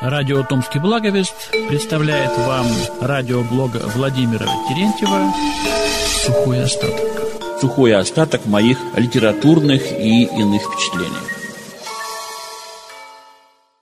Радио 0.00 0.42
«Томский 0.42 0.78
благовест» 0.78 1.50
представляет 1.68 2.30
вам 2.38 2.66
радиоблог 3.02 3.72
Владимира 3.94 4.46
Терентьева 4.66 5.30
«Сухой 6.24 6.62
остаток». 6.62 7.60
Сухой 7.60 7.94
остаток 7.94 8.46
моих 8.46 8.78
литературных 8.96 9.92
и 9.92 10.22
иных 10.22 10.62
впечатлений. 10.62 11.20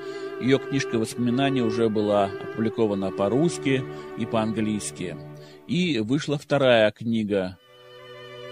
Ее 0.42 0.58
книжка 0.58 0.98
воспоминаний 0.98 1.62
уже 1.62 1.88
была 1.88 2.24
опубликована 2.24 3.12
по-русски 3.12 3.84
и 4.18 4.26
по-английски. 4.26 5.16
И 5.68 6.00
вышла 6.00 6.36
вторая 6.36 6.90
книга 6.90 7.58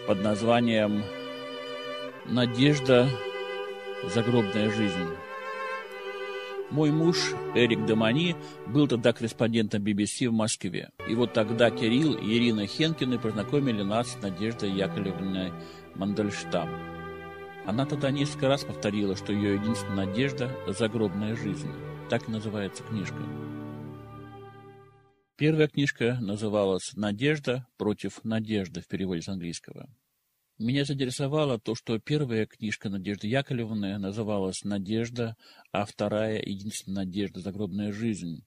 под 0.06 0.22
названием 0.22 1.02
«Надежда. 2.26 3.08
Загробная 4.14 4.70
жизнь». 4.70 5.08
Мой 6.70 6.92
муж 6.92 7.32
Эрик 7.56 7.84
Домани 7.86 8.36
был 8.68 8.86
тогда 8.86 9.12
корреспондентом 9.12 9.82
BBC 9.82 10.28
в 10.28 10.32
Москве. 10.32 10.90
И 11.08 11.16
вот 11.16 11.32
тогда 11.32 11.72
Кирилл 11.72 12.14
и 12.14 12.36
Ирина 12.36 12.68
Хенкины 12.68 13.18
познакомили 13.18 13.82
нас 13.82 14.12
с 14.12 14.22
Надеждой 14.22 14.70
Яковлевной 14.70 15.52
Мандельштам. 15.96 16.89
Она 17.70 17.86
тогда 17.86 18.10
несколько 18.10 18.48
раз 18.48 18.64
повторила, 18.64 19.14
что 19.14 19.32
ее 19.32 19.54
единственная 19.54 20.06
надежда– 20.06 20.50
загробная 20.66 21.36
жизнь. 21.36 21.70
Так 22.08 22.28
и 22.28 22.32
называется 22.32 22.82
книжка. 22.82 23.22
Первая 25.36 25.68
книжка 25.68 26.18
называлась 26.20 26.94
«Надежда 26.96 27.68
против 27.76 28.24
надежды» 28.24 28.80
в 28.80 28.88
переводе 28.88 29.22
с 29.22 29.28
английского. 29.28 29.88
Меня 30.58 30.84
заинтересовало 30.84 31.60
то, 31.60 31.76
что 31.76 32.00
первая 32.00 32.46
книжка 32.46 32.88
Надежды 32.88 33.28
Яковлевны 33.28 33.98
называлась 33.98 34.64
«Надежда», 34.64 35.36
а 35.70 35.84
вторая 35.84 36.42
«Единственная 36.42 37.04
надежда. 37.04 37.38
Загробная 37.38 37.92
жизнь». 37.92 38.44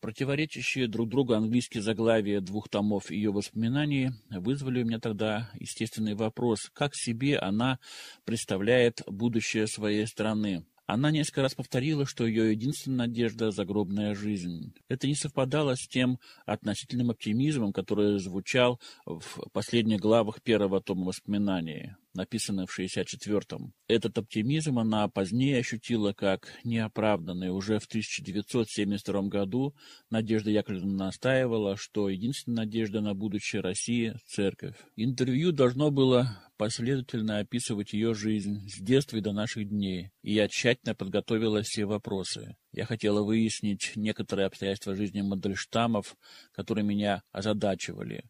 Противоречащие 0.00 0.86
друг 0.86 1.08
другу 1.08 1.34
английские 1.34 1.82
заглавия 1.82 2.40
двух 2.40 2.68
томов 2.68 3.10
ее 3.10 3.32
воспоминаний 3.32 4.10
вызвали 4.30 4.82
у 4.82 4.86
меня 4.86 5.00
тогда 5.00 5.50
естественный 5.58 6.14
вопрос, 6.14 6.70
как 6.72 6.94
себе 6.94 7.36
она 7.36 7.80
представляет 8.24 9.02
будущее 9.08 9.66
своей 9.66 10.06
страны. 10.06 10.64
Она 10.86 11.10
несколько 11.10 11.42
раз 11.42 11.54
повторила, 11.54 12.06
что 12.06 12.26
ее 12.26 12.52
единственная 12.52 13.08
надежда– 13.08 13.50
загробная 13.52 14.14
жизнь. 14.14 14.72
Это 14.88 15.06
не 15.06 15.14
совпадало 15.14 15.74
с 15.74 15.86
тем 15.86 16.18
относительным 16.46 17.10
оптимизмом, 17.10 17.74
который 17.74 18.18
звучал 18.20 18.80
в 19.04 19.50
последних 19.52 20.00
главах 20.00 20.40
первого 20.40 20.80
тома 20.80 21.06
воспоминаний 21.06 21.90
написанное 22.18 22.66
в 22.66 22.78
64-м. 22.78 23.72
Этот 23.86 24.18
оптимизм 24.18 24.78
она 24.78 25.08
позднее 25.08 25.58
ощутила 25.58 26.12
как 26.12 26.48
неоправданный. 26.64 27.50
Уже 27.50 27.78
в 27.78 27.86
1972 27.86 29.22
году 29.22 29.74
Надежда 30.10 30.50
Яковлевна 30.50 31.06
настаивала, 31.06 31.76
что 31.76 32.08
единственная 32.08 32.64
надежда 32.64 33.00
на 33.00 33.14
будущее 33.14 33.62
России– 33.62 34.14
церковь. 34.26 34.74
Интервью 34.96 35.52
должно 35.52 35.90
было 35.90 36.38
последовательно 36.56 37.38
описывать 37.38 37.92
ее 37.92 38.14
жизнь 38.14 38.68
с 38.68 38.78
детства 38.78 39.16
и 39.16 39.20
до 39.20 39.32
наших 39.32 39.68
дней, 39.68 40.10
и 40.22 40.34
я 40.34 40.48
тщательно 40.48 40.94
подготовила 40.94 41.62
все 41.62 41.86
вопросы. 41.86 42.56
Я 42.72 42.84
хотела 42.84 43.22
выяснить 43.22 43.92
некоторые 43.94 44.46
обстоятельства 44.46 44.96
жизни 44.96 45.22
Мандельштамов, 45.22 46.16
которые 46.52 46.84
меня 46.84 47.22
озадачивали. 47.30 48.24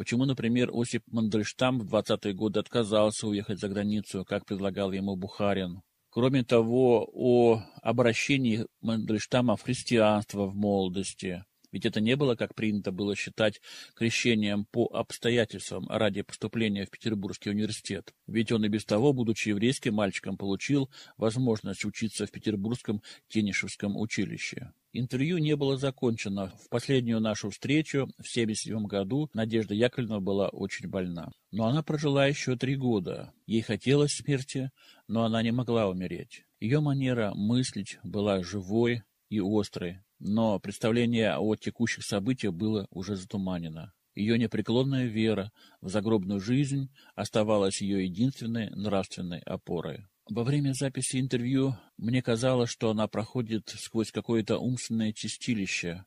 Почему, 0.00 0.24
например, 0.24 0.70
Осип 0.72 1.02
Мандельштам 1.08 1.78
в 1.78 1.94
20-е 1.94 2.32
годы 2.32 2.58
отказался 2.58 3.26
уехать 3.26 3.60
за 3.60 3.68
границу, 3.68 4.24
как 4.24 4.46
предлагал 4.46 4.92
ему 4.92 5.14
Бухарин? 5.14 5.82
Кроме 6.08 6.42
того, 6.42 7.06
о 7.12 7.62
обращении 7.82 8.64
Мандельштама 8.80 9.58
в 9.58 9.62
христианство 9.62 10.46
в 10.46 10.56
молодости. 10.56 11.44
Ведь 11.70 11.84
это 11.84 12.00
не 12.00 12.16
было, 12.16 12.34
как 12.34 12.54
принято 12.54 12.92
было 12.92 13.14
считать, 13.14 13.60
крещением 13.94 14.64
по 14.64 14.86
обстоятельствам 14.86 15.86
ради 15.86 16.22
поступления 16.22 16.86
в 16.86 16.90
Петербургский 16.90 17.50
университет. 17.50 18.14
Ведь 18.26 18.52
он 18.52 18.64
и 18.64 18.68
без 18.68 18.86
того, 18.86 19.12
будучи 19.12 19.50
еврейским 19.50 19.92
мальчиком, 19.92 20.38
получил 20.38 20.88
возможность 21.18 21.84
учиться 21.84 22.24
в 22.24 22.30
Петербургском 22.30 23.02
Тенишевском 23.28 23.98
училище. 23.98 24.72
Интервью 24.92 25.38
не 25.38 25.54
было 25.54 25.76
закончено. 25.76 26.52
В 26.64 26.68
последнюю 26.68 27.20
нашу 27.20 27.50
встречу 27.50 28.06
в 28.18 28.26
1977 28.26 28.86
году 28.86 29.30
Надежда 29.34 29.72
Яковлевна 29.72 30.18
была 30.18 30.48
очень 30.48 30.88
больна. 30.88 31.30
Но 31.52 31.66
она 31.66 31.84
прожила 31.84 32.26
еще 32.26 32.56
три 32.56 32.74
года. 32.74 33.32
Ей 33.46 33.62
хотелось 33.62 34.14
смерти, 34.14 34.72
но 35.06 35.22
она 35.22 35.42
не 35.42 35.52
могла 35.52 35.88
умереть. 35.88 36.44
Ее 36.58 36.80
манера 36.80 37.32
мыслить 37.36 37.98
была 38.02 38.42
живой 38.42 39.04
и 39.28 39.40
острой, 39.40 40.00
но 40.18 40.58
представление 40.58 41.36
о 41.36 41.54
текущих 41.54 42.04
событиях 42.04 42.52
было 42.52 42.88
уже 42.90 43.14
затуманено. 43.14 43.92
Ее 44.16 44.38
непреклонная 44.38 45.06
вера 45.06 45.52
в 45.80 45.88
загробную 45.88 46.40
жизнь 46.40 46.90
оставалась 47.14 47.80
ее 47.80 48.04
единственной 48.04 48.70
нравственной 48.70 49.38
опорой. 49.38 50.06
Во 50.30 50.44
время 50.44 50.74
записи 50.74 51.18
интервью 51.18 51.76
мне 51.96 52.22
казалось, 52.22 52.70
что 52.70 52.90
она 52.90 53.08
проходит 53.08 53.74
сквозь 53.76 54.12
какое-то 54.12 54.58
умственное 54.58 55.12
чистилище, 55.12 56.04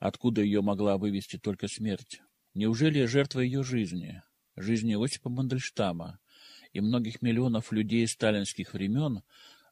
откуда 0.00 0.42
ее 0.42 0.60
могла 0.60 0.98
вывести 0.98 1.38
только 1.38 1.68
смерть. 1.68 2.20
Неужели 2.52 3.04
жертва 3.04 3.38
ее 3.38 3.62
жизни, 3.62 4.24
жизни 4.56 5.00
Осипа 5.00 5.30
Мандельштама 5.30 6.18
и 6.72 6.80
многих 6.80 7.22
миллионов 7.22 7.70
людей 7.70 8.08
сталинских 8.08 8.74
времен 8.74 9.22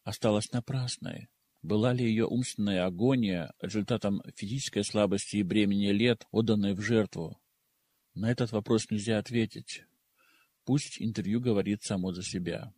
осталась 0.05 0.53
напрасной? 0.53 1.29
Была 1.63 1.93
ли 1.93 2.05
ее 2.05 2.25
умственная 2.25 2.87
агония 2.87 3.53
результатом 3.61 4.23
физической 4.37 4.85
слабости 4.85 5.39
и 5.39 5.43
бремени 5.43 5.89
лет, 5.89 6.25
отданной 6.31 6.75
в 6.75 6.81
жертву? 6.81 7.41
На 8.15 8.31
этот 8.31 8.53
вопрос 8.53 8.91
нельзя 8.91 9.19
ответить. 9.19 9.83
Пусть 10.65 11.03
интервью 11.03 11.41
говорит 11.41 11.83
само 11.83 12.13
за 12.13 12.23
себя. 12.23 12.73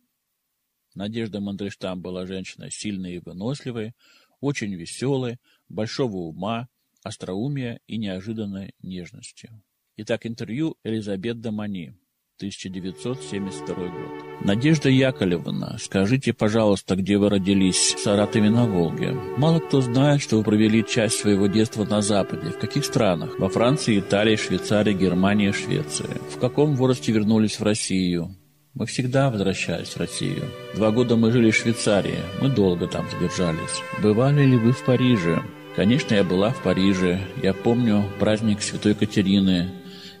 Надежда 0.93 1.39
Мандельштам 1.39 2.01
была 2.01 2.25
женщиной 2.25 2.71
сильной 2.71 3.15
и 3.15 3.19
выносливой, 3.19 3.93
очень 4.39 4.73
веселой, 4.73 5.37
большого 5.69 6.17
ума, 6.17 6.67
остроумия 7.03 7.79
и 7.87 7.97
неожиданной 7.97 8.73
нежности. 8.81 9.49
Итак, 9.97 10.25
интервью 10.25 10.77
Элизабет 10.83 11.39
Домани, 11.41 11.95
1972 12.37 13.75
год. 13.75 14.43
Надежда 14.43 14.89
Яковлевна, 14.89 15.77
скажите, 15.79 16.33
пожалуйста, 16.33 16.95
где 16.95 17.19
вы 17.19 17.29
родились? 17.29 17.93
В 17.93 17.99
Саратове 17.99 18.49
на 18.49 18.65
Волге. 18.65 19.11
Мало 19.37 19.59
кто 19.59 19.81
знает, 19.81 20.21
что 20.21 20.37
вы 20.37 20.43
провели 20.43 20.83
часть 20.83 21.19
своего 21.19 21.45
детства 21.45 21.85
на 21.85 22.01
Западе. 22.01 22.49
В 22.49 22.57
каких 22.57 22.83
странах? 22.83 23.37
Во 23.37 23.49
Франции, 23.49 23.99
Италии, 23.99 24.35
Швейцарии, 24.35 24.93
Германии, 24.93 25.51
Швеции. 25.51 26.07
В 26.31 26.39
каком 26.39 26.75
возрасте 26.75 27.11
вернулись 27.11 27.59
в 27.59 27.63
Россию? 27.63 28.35
Мы 28.73 28.85
всегда 28.85 29.29
возвращались 29.29 29.89
в 29.89 29.97
Россию. 29.97 30.45
Два 30.75 30.91
года 30.91 31.17
мы 31.17 31.31
жили 31.31 31.51
в 31.51 31.55
Швейцарии. 31.55 32.19
Мы 32.41 32.47
долго 32.47 32.87
там 32.87 33.05
задержались. 33.11 33.81
Бывали 34.01 34.45
ли 34.45 34.55
вы 34.55 34.71
в 34.71 34.85
Париже? 34.85 35.43
Конечно, 35.75 36.15
я 36.15 36.23
была 36.23 36.51
в 36.51 36.63
Париже. 36.63 37.19
Я 37.43 37.53
помню 37.53 38.05
праздник 38.17 38.61
Святой 38.61 38.95
Катерины. 38.95 39.71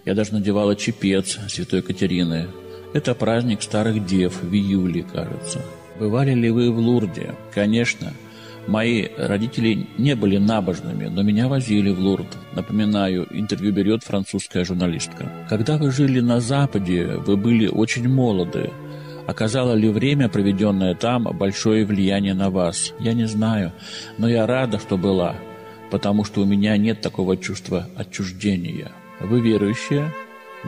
Я 0.03 0.15
даже 0.15 0.33
надевала 0.33 0.75
чепец 0.75 1.39
Святой 1.47 1.81
Катерины. 1.81 2.47
Это 2.93 3.15
праздник 3.15 3.61
старых 3.61 4.05
дев 4.05 4.43
в 4.43 4.53
июле, 4.53 5.03
кажется. 5.03 5.61
Бывали 5.97 6.33
ли 6.33 6.49
вы 6.49 6.71
в 6.71 6.77
Лурде? 6.77 7.35
Конечно. 7.53 8.11
Мои 8.67 9.07
родители 9.17 9.87
не 9.97 10.15
были 10.15 10.37
набожными, 10.37 11.07
но 11.07 11.23
меня 11.23 11.47
возили 11.47 11.89
в 11.89 11.99
Лурд. 11.99 12.27
Напоминаю, 12.53 13.27
интервью 13.31 13.73
берет 13.73 14.03
французская 14.03 14.63
журналистка. 14.63 15.31
Когда 15.49 15.77
вы 15.77 15.91
жили 15.91 16.19
на 16.19 16.39
Западе, 16.39 17.05
вы 17.25 17.37
были 17.37 17.67
очень 17.67 18.07
молоды. 18.07 18.69
Оказало 19.27 19.73
ли 19.73 19.89
время, 19.89 20.29
проведенное 20.29 20.93
там, 20.93 21.23
большое 21.23 21.85
влияние 21.85 22.33
на 22.33 22.49
вас? 22.49 22.93
Я 22.99 23.13
не 23.13 23.25
знаю, 23.25 23.71
но 24.17 24.27
я 24.27 24.45
рада, 24.45 24.79
что 24.79 24.97
была, 24.97 25.35
потому 25.89 26.23
что 26.23 26.41
у 26.41 26.45
меня 26.45 26.77
нет 26.77 27.01
такого 27.01 27.37
чувства 27.37 27.87
отчуждения. 27.95 28.91
Вы 29.19 29.41
верующие? 29.41 30.11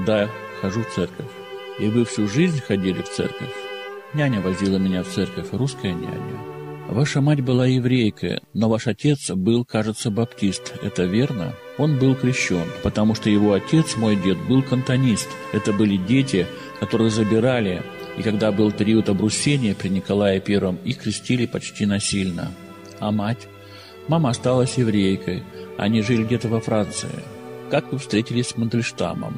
Да, 0.05 0.29
хожу 0.61 0.81
в 0.81 0.93
церковь. 0.93 1.29
И 1.79 1.87
вы 1.87 2.05
всю 2.05 2.27
жизнь 2.27 2.61
ходили 2.61 3.01
в 3.01 3.09
церковь? 3.09 3.53
Няня 4.13 4.41
возила 4.41 4.77
меня 4.77 5.03
в 5.03 5.07
церковь, 5.07 5.47
русская 5.51 5.93
няня. 5.93 6.52
Ваша 6.93 7.21
мать 7.21 7.41
была 7.41 7.65
еврейка, 7.65 8.43
но 8.53 8.69
ваш 8.69 8.85
отец 8.85 9.31
был, 9.31 9.65
кажется, 9.65 10.11
баптист. 10.11 10.75
Это 10.83 11.05
верно? 11.05 11.55
Он 11.79 11.97
был 11.97 12.13
крещен, 12.13 12.67
потому 12.83 13.15
что 13.15 13.31
его 13.31 13.53
отец, 13.53 13.97
мой 13.97 14.15
дед, 14.15 14.37
был 14.47 14.61
кантонист. 14.61 15.27
Это 15.53 15.73
были 15.73 15.97
дети, 15.97 16.45
которых 16.79 17.11
забирали, 17.11 17.81
и 18.15 18.21
когда 18.21 18.51
был 18.51 18.71
период 18.71 19.09
обрусения 19.09 19.73
при 19.73 19.87
Николае 19.87 20.39
Первом, 20.39 20.75
их 20.85 20.99
крестили 20.99 21.47
почти 21.47 21.87
насильно. 21.87 22.51
А 22.99 23.11
мать? 23.11 23.47
Мама 24.07 24.29
осталась 24.29 24.77
еврейкой. 24.77 25.41
Они 25.79 26.03
жили 26.03 26.23
где-то 26.23 26.47
во 26.47 26.59
Франции. 26.59 27.09
Как 27.71 27.91
вы 27.91 27.97
встретились 27.97 28.49
с 28.49 28.55
Мандельштамом? 28.57 29.35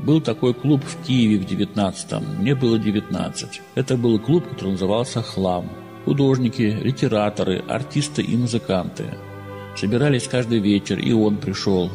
Был 0.00 0.20
такой 0.20 0.52
клуб 0.52 0.82
в 0.84 1.06
Киеве 1.06 1.38
в 1.38 1.48
19-м. 1.48 2.40
Мне 2.40 2.56
было 2.56 2.76
19. 2.76 3.60
Это 3.76 3.96
был 3.96 4.18
клуб, 4.18 4.48
который 4.48 4.72
назывался 4.72 5.22
«Хлам». 5.22 5.70
Художники, 6.08 6.62
литераторы, 6.62 7.62
артисты 7.68 8.22
и 8.22 8.34
музыканты. 8.34 9.04
Собирались 9.76 10.26
каждый 10.26 10.58
вечер, 10.58 10.98
и 10.98 11.12
он 11.12 11.36
пришел. 11.36 11.90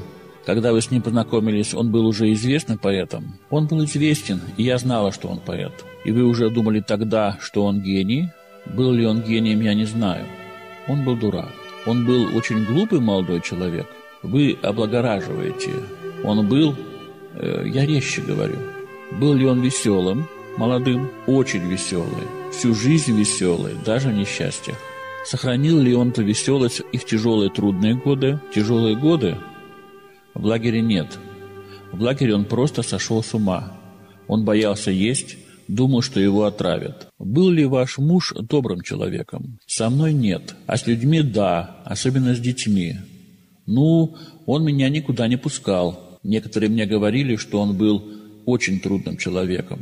Когда 0.45 0.71
вы 0.71 0.83
с 0.83 0.91
ним 0.91 1.01
познакомились, 1.01 1.73
он 1.73 1.89
был 1.89 2.05
уже 2.05 2.31
известным 2.33 2.77
поэтом? 2.77 3.39
Он 3.49 3.65
был 3.65 3.83
известен, 3.85 4.39
и 4.55 4.61
я 4.61 4.77
знала, 4.77 5.11
что 5.11 5.29
он 5.29 5.39
поэт. 5.39 5.83
И 6.05 6.11
вы 6.11 6.25
уже 6.25 6.51
думали 6.51 6.79
тогда, 6.79 7.39
что 7.41 7.65
он 7.65 7.81
гений? 7.81 8.29
Был 8.67 8.91
ли 8.91 9.03
он 9.03 9.23
гением, 9.23 9.61
я 9.61 9.73
не 9.73 9.85
знаю. 9.85 10.27
Он 10.87 11.03
был 11.03 11.15
дурак. 11.15 11.49
Он 11.87 12.05
был 12.05 12.37
очень 12.37 12.65
глупый 12.65 12.99
молодой 12.99 13.41
человек. 13.41 13.87
Вы 14.21 14.55
облагораживаете. 14.61 15.71
Он 16.23 16.47
был, 16.47 16.75
э, 17.33 17.63
я 17.65 17.83
резче 17.87 18.21
говорю, 18.21 18.59
был 19.19 19.33
ли 19.33 19.47
он 19.47 19.61
веселым, 19.61 20.27
молодым, 20.59 21.09
очень 21.25 21.67
веселый, 21.67 22.27
всю 22.53 22.73
жизнь 22.73 23.17
веселый, 23.17 23.73
даже 23.85 24.13
в. 24.13 24.73
Сохранил 25.25 25.79
ли 25.79 25.93
он 25.93 26.09
эту 26.09 26.23
веселость 26.23 26.81
и 26.91 26.97
в 26.97 27.05
тяжелые 27.05 27.49
трудные 27.49 27.95
годы? 27.95 28.39
Тяжелые 28.53 28.95
годы? 28.95 29.37
В 30.33 30.45
лагере 30.45 30.81
нет. 30.81 31.17
В 31.91 32.01
лагере 32.01 32.35
он 32.35 32.45
просто 32.45 32.83
сошел 32.83 33.23
с 33.23 33.33
ума. 33.33 33.77
Он 34.27 34.45
боялся 34.45 34.91
есть, 34.91 35.37
думал, 35.67 36.01
что 36.01 36.19
его 36.19 36.43
отравят. 36.43 37.07
Был 37.19 37.49
ли 37.49 37.65
ваш 37.65 37.97
муж 37.97 38.33
добрым 38.37 38.81
человеком? 38.81 39.59
Со 39.65 39.89
мной 39.89 40.13
нет, 40.13 40.55
а 40.67 40.77
с 40.77 40.87
людьми 40.87 41.21
да, 41.21 41.81
особенно 41.85 42.35
с 42.35 42.39
детьми. 42.39 42.97
Ну, 43.65 44.15
он 44.45 44.63
меня 44.63 44.89
никуда 44.89 45.27
не 45.27 45.37
пускал. 45.37 46.19
Некоторые 46.23 46.69
мне 46.69 46.85
говорили, 46.85 47.35
что 47.35 47.59
он 47.59 47.77
был 47.77 48.03
очень 48.45 48.79
трудным 48.79 49.17
человеком. 49.17 49.81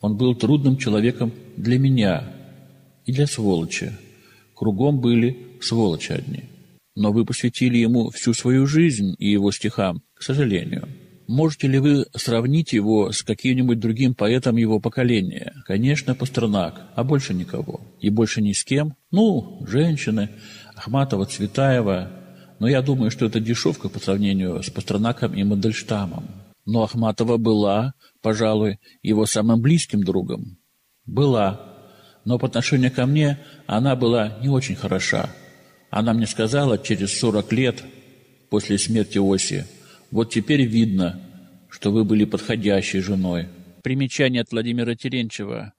Он 0.00 0.16
был 0.16 0.34
трудным 0.34 0.76
человеком 0.76 1.32
для 1.56 1.78
меня 1.78 2.24
и 3.04 3.12
для 3.12 3.26
сволочи. 3.26 3.92
Кругом 4.54 5.00
были 5.00 5.36
сволочи 5.60 6.12
одни. 6.12 6.44
Но 6.94 7.12
вы 7.12 7.24
посвятили 7.24 7.78
ему 7.78 8.10
всю 8.10 8.34
свою 8.34 8.66
жизнь 8.66 9.14
и 9.18 9.30
его 9.30 9.52
стихам, 9.52 10.02
к 10.14 10.22
сожалению. 10.22 10.88
Можете 11.28 11.68
ли 11.68 11.78
вы 11.78 12.06
сравнить 12.16 12.72
его 12.72 13.12
с 13.12 13.22
каким-нибудь 13.22 13.78
другим 13.78 14.14
поэтом 14.14 14.56
его 14.56 14.80
поколения? 14.80 15.52
Конечно, 15.66 16.14
Пастернак, 16.14 16.90
а 16.94 17.04
больше 17.04 17.34
никого. 17.34 17.82
И 18.00 18.08
больше 18.08 18.40
ни 18.40 18.52
с 18.52 18.64
кем. 18.64 18.94
Ну, 19.10 19.62
женщины, 19.68 20.30
Ахматова, 20.74 21.26
Цветаева. 21.26 22.10
Но 22.60 22.66
я 22.66 22.80
думаю, 22.80 23.10
что 23.10 23.26
это 23.26 23.40
дешевка 23.40 23.90
по 23.90 23.98
сравнению 23.98 24.62
с 24.62 24.70
Пастернаком 24.70 25.34
и 25.34 25.44
Мандельштамом. 25.44 26.24
Но 26.64 26.82
Ахматова 26.82 27.36
была 27.36 27.92
пожалуй, 28.22 28.78
его 29.02 29.26
самым 29.26 29.60
близким 29.60 30.02
другом? 30.02 30.58
Была. 31.06 31.60
Но 32.24 32.38
по 32.38 32.46
отношению 32.46 32.92
ко 32.92 33.06
мне 33.06 33.38
она 33.66 33.96
была 33.96 34.38
не 34.42 34.48
очень 34.48 34.76
хороша. 34.76 35.30
Она 35.90 36.12
мне 36.12 36.26
сказала 36.26 36.78
через 36.78 37.18
40 37.18 37.52
лет 37.52 37.84
после 38.50 38.78
смерти 38.78 39.18
Оси, 39.18 39.64
вот 40.10 40.30
теперь 40.30 40.62
видно, 40.62 41.20
что 41.68 41.90
вы 41.90 42.04
были 42.04 42.24
подходящей 42.24 43.00
женой. 43.00 43.48
Примечание 43.82 44.42
от 44.42 44.50
Владимира 44.50 44.94
Теренчева. 44.94 45.72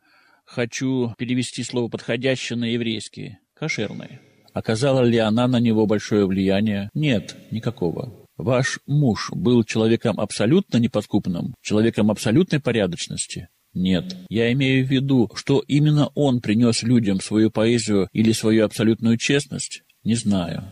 Хочу 0.45 1.13
перевести 1.17 1.63
слово 1.63 1.89
«подходящее» 1.89 2.57
на 2.57 2.65
еврейский. 2.65 3.37
Кошерный. 3.53 4.19
Оказала 4.53 5.03
ли 5.03 5.17
она 5.17 5.47
на 5.47 5.59
него 5.59 5.85
большое 5.85 6.25
влияние? 6.25 6.89
Нет, 6.93 7.35
никакого. 7.51 8.27
Ваш 8.39 8.79
муж 8.87 9.31
был 9.33 9.65
человеком 9.65 10.17
абсолютно 10.17 10.77
неподкупным, 10.77 11.55
человеком 11.61 12.09
абсолютной 12.09 12.61
порядочности? 12.61 13.49
Нет. 13.73 14.15
Я 14.29 14.53
имею 14.53 14.87
в 14.87 14.89
виду, 14.89 15.29
что 15.35 15.61
именно 15.67 16.07
он 16.15 16.39
принес 16.39 16.81
людям 16.81 17.19
свою 17.19 17.51
поэзию 17.51 18.07
или 18.13 18.31
свою 18.31 18.63
абсолютную 18.63 19.17
честность? 19.17 19.83
Не 20.05 20.15
знаю. 20.15 20.63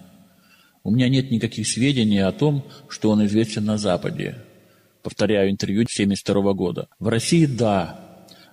У 0.85 0.91
меня 0.91 1.09
нет 1.09 1.29
никаких 1.29 1.67
сведений 1.67 2.19
о 2.19 2.31
том, 2.31 2.63
что 2.87 3.09
он 3.09 3.25
известен 3.25 3.65
на 3.65 3.77
Западе. 3.77 4.37
Повторяю 5.03 5.51
интервью 5.51 5.81
1972 5.81 6.53
года. 6.53 6.87
В 6.99 7.09
России– 7.09 7.45
да. 7.47 7.99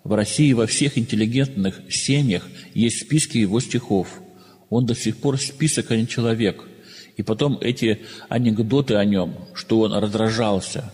В 0.02 0.12
России 0.14 0.52
во 0.55 0.66
всех 0.66 0.99
интеллигентных 0.99 1.82
семьях 1.88 2.49
есть 2.75 3.02
списки 3.02 3.38
его 3.38 3.61
стихов. 3.61 4.20
Он 4.70 4.87
до 4.87 4.96
сих 4.96 5.19
пор 5.19 5.38
список, 5.38 5.93
а 5.93 5.96
не 5.96 6.08
человек– 6.08 6.64
и 7.16 7.22
потом 7.22 7.58
эти 7.61 8.00
анекдоты 8.28 8.96
о 8.96 9.05
нем, 9.05 9.34
что 9.55 9.81
он 9.81 9.93
раздражался, 9.93 10.92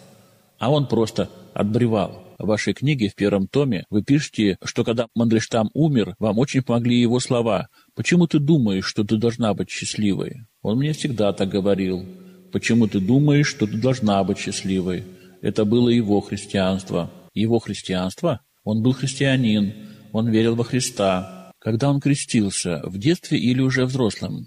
а 0.59 0.71
он 0.71 0.87
просто 0.87 1.31
отбревал. 1.55 2.25
В 2.39 2.47
вашей 2.47 2.73
книге 2.73 3.09
в 3.09 3.15
первом 3.15 3.49
томе 3.49 3.85
вы 3.91 4.03
пишете, 4.03 4.57
что 4.65 4.83
когда 4.83 5.09
Мандельштам 5.15 5.71
умер, 5.75 6.15
вам 6.19 6.39
очень 6.39 6.63
помогли 6.63 6.99
его 6.99 7.21
слова. 7.21 7.69
«Почему 7.95 8.27
ты 8.27 8.39
думаешь, 8.39 8.87
что 8.87 9.05
ты 9.05 9.19
должна 9.19 9.53
быть 9.53 9.69
счастливой?» 9.69 10.47
Он 10.63 10.79
мне 10.79 10.95
всегда 10.95 11.35
так 11.35 11.51
говорил. 11.51 12.07
«Почему 12.51 12.87
ты 12.87 12.99
думаешь, 12.99 13.47
что 13.47 13.67
ты 13.67 13.77
должна 13.77 14.25
быть 14.25 14.39
счастливой?» 14.39 15.05
Это 15.43 15.65
было 15.65 15.89
его 15.89 16.21
христианство. 16.21 17.11
Его 17.33 17.59
христианство? 17.59 18.41
Он 18.65 18.83
был 18.83 18.93
христианин. 18.93 19.75
Он 20.13 20.29
верил 20.29 20.55
во 20.55 20.65
Христа. 20.65 21.53
Когда 21.59 21.91
он 21.91 22.01
крестился? 22.01 22.83
В 22.85 22.99
детстве 22.99 23.39
или 23.39 23.61
уже 23.61 23.87
взрослым? 23.87 24.47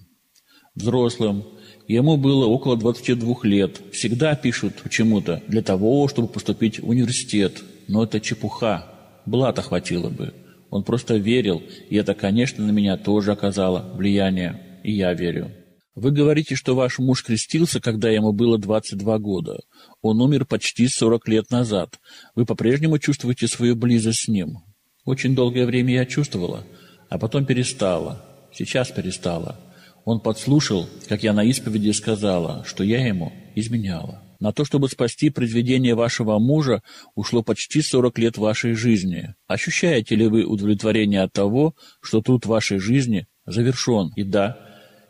Взрослым. 0.76 1.46
Ему 1.88 2.18
было 2.18 2.46
около 2.46 2.78
22 2.78 3.36
лет. 3.44 3.82
Всегда 3.92 4.36
пишут 4.36 4.76
почему-то 4.82 5.44
для 5.48 5.62
того, 5.62 6.08
чтобы 6.08 6.28
поступить 6.28 6.80
в 6.80 6.88
университет. 6.88 7.62
Но 7.88 8.04
это 8.04 8.20
чепуха. 8.20 8.88
Блата 9.26 9.62
хватило 9.62 10.10
бы. 10.10 10.34
Он 10.70 10.84
просто 10.84 11.18
верил, 11.18 11.62
и 11.90 11.98
это, 11.98 12.14
конечно, 12.14 12.66
на 12.66 12.72
меня 12.72 12.98
тоже 12.98 13.32
оказало 13.32 13.94
влияние. 13.96 14.60
И 14.84 14.94
я 14.94 15.14
верю. 15.14 15.52
Вы 15.96 16.12
говорите, 16.12 16.56
что 16.56 16.74
ваш 16.74 16.98
муж 16.98 17.24
крестился, 17.24 17.80
когда 17.80 18.10
ему 18.10 18.32
было 18.32 18.58
22 18.58 19.20
года. 19.20 19.60
Он 20.02 20.20
умер 20.22 20.46
почти 20.46 20.88
40 20.88 21.28
лет 21.28 21.52
назад. 21.52 22.00
Вы 22.34 22.46
по-прежнему 22.46 22.98
чувствуете 22.98 23.48
свою 23.48 23.76
близость 23.76 24.22
с 24.22 24.28
ним? 24.28 24.58
Очень 25.06 25.36
долгое 25.36 25.66
время 25.66 25.94
я 25.94 26.06
чувствовала, 26.06 26.66
а 27.10 27.20
потом 27.20 27.46
перестала. 27.46 28.26
Сейчас 28.52 28.90
перестала. 28.90 29.60
Он 30.06 30.20
подслушал, 30.20 30.88
как 31.08 31.24
я 31.24 31.34
на 31.34 31.44
исповеди 31.44 31.92
сказала, 31.92 32.64
что 32.66 32.84
я 32.84 33.06
ему 33.06 33.32
изменяла. 33.56 34.22
На 34.40 34.52
то, 34.52 34.66
чтобы 34.66 34.90
спасти 34.90 35.30
произведение 35.30 35.96
вашего 35.96 36.38
мужа, 36.40 36.84
ушло 37.16 37.44
почти 37.44 37.82
40 37.82 38.20
лет 38.20 38.38
вашей 38.38 38.74
жизни. 38.74 39.34
Ощущаете 39.48 40.16
ли 40.16 40.28
вы 40.28 40.44
удовлетворение 40.44 41.22
от 41.22 41.32
того, 41.32 41.76
что 42.02 42.22
труд 42.22 42.46
вашей 42.46 42.80
жизни 42.80 43.28
завершен? 43.46 44.12
И 44.18 44.24
да, 44.24 44.58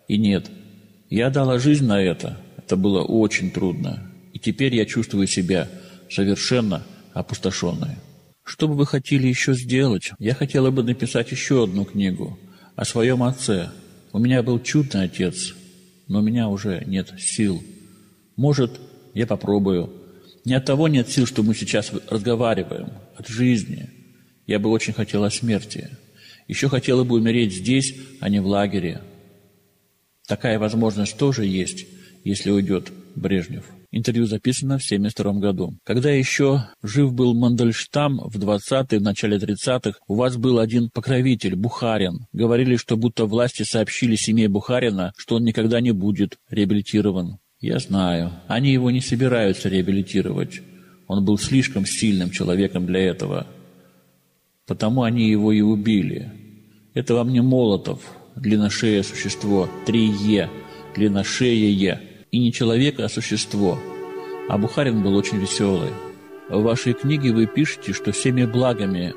и 0.08 0.18
нет. 0.18 0.52
Я 1.10 1.32
дала 1.32 1.58
жизнь 1.58 1.86
на 1.86 2.00
это. 2.00 2.38
Это 2.58 2.76
было 2.76 3.02
очень 3.02 3.50
трудно. 3.50 4.12
И 4.34 4.40
теперь 4.40 4.76
я 4.76 4.86
чувствую 4.86 5.26
себя 5.26 5.68
совершенно 6.12 6.84
опустошенной. 7.14 7.98
Что 8.44 8.68
бы 8.68 8.76
вы 8.76 8.86
хотели 8.86 9.26
еще 9.26 9.54
сделать? 9.54 10.12
Я 10.20 10.36
хотела 10.36 10.70
бы 10.70 10.84
написать 10.84 11.32
еще 11.32 11.64
одну 11.64 11.86
книгу 11.86 12.38
о 12.76 12.86
своем 12.86 13.24
отце– 13.24 13.72
у 14.14 14.20
меня 14.20 14.44
был 14.44 14.60
чудный 14.60 15.06
отец, 15.06 15.56
но 16.08 16.20
у 16.20 16.22
меня 16.22 16.48
уже 16.48 16.84
нет 16.86 17.12
сил. 17.18 17.64
Может, 18.36 18.80
я 19.16 19.26
попробую. 19.26 19.92
Не 20.46 20.54
от 20.54 20.66
того 20.66 20.88
нет 20.88 21.10
сил, 21.10 21.26
что 21.26 21.42
мы 21.42 21.56
сейчас 21.56 21.92
разговариваем, 22.10 22.90
от 23.18 23.28
жизни. 23.28 23.90
Я 24.46 24.60
бы 24.60 24.70
очень 24.70 24.94
хотела 24.94 25.30
смерти. 25.30 25.90
Еще 26.48 26.70
хотела 26.70 27.04
бы 27.04 27.16
умереть 27.16 27.54
здесь, 27.54 27.96
а 28.20 28.30
не 28.30 28.40
в 28.40 28.46
лагере. 28.46 29.02
Такая 30.28 30.60
возможность 30.60 31.18
тоже 31.18 31.46
есть, 31.46 31.88
если 32.24 32.52
уйдет 32.52 32.92
Брежнев. 33.16 33.66
Интервью 33.96 34.26
записано 34.26 34.80
в 34.80 34.84
1972 34.84 35.34
году. 35.40 35.78
Когда 35.84 36.10
еще 36.10 36.64
жив 36.82 37.14
был 37.14 37.36
Мандельштам 37.36 38.18
в 38.18 38.40
20-е, 38.40 38.98
в 38.98 39.04
начале 39.04 39.38
30-х, 39.38 40.00
у 40.08 40.16
вас 40.16 40.36
был 40.36 40.58
один 40.58 40.90
покровитель, 40.90 41.56
Бухарин. 41.56 42.26
Говорили, 42.34 42.76
что 42.76 42.98
будто 42.98 43.28
власти 43.28 43.62
сообщили 43.62 44.16
семье 44.16 44.50
Бухарина, 44.50 45.14
что 45.16 45.36
он 45.36 45.44
никогда 45.44 45.80
не 45.80 45.92
будет 45.92 46.40
реабилитирован. 46.50 47.38
Я 47.60 47.78
знаю. 47.78 48.32
Они 48.48 48.74
его 48.74 48.90
не 48.90 49.00
собираются 49.00 49.70
реабилитировать. 49.70 50.62
Он 51.06 51.24
был 51.24 51.38
слишком 51.38 51.86
сильным 51.86 52.32
человеком 52.32 52.88
для 52.88 53.02
этого. 53.02 53.46
Потому 54.66 55.04
они 55.04 55.30
его 55.30 55.52
и 55.52 55.62
убили. 55.62 56.32
Это 56.96 57.14
вам 57.14 57.32
не 57.32 57.42
Молотов, 57.42 58.00
длинношеее 58.36 59.04
существо, 59.04 59.70
3Е, 59.86 60.50
длинношеее 60.96 61.72
и 62.34 62.40
не 62.40 62.52
человек, 62.52 63.00
а 63.00 63.08
существо. 63.10 63.78
А 64.50 64.58
Бухарин 64.58 65.04
был 65.04 65.16
очень 65.16 65.38
веселый. 65.38 65.92
В 66.50 66.64
вашей 66.64 66.94
книге 66.94 67.32
вы 67.32 67.46
пишете, 67.46 67.94
что 67.94 68.12
всеми 68.12 68.46
благами, 68.46 69.14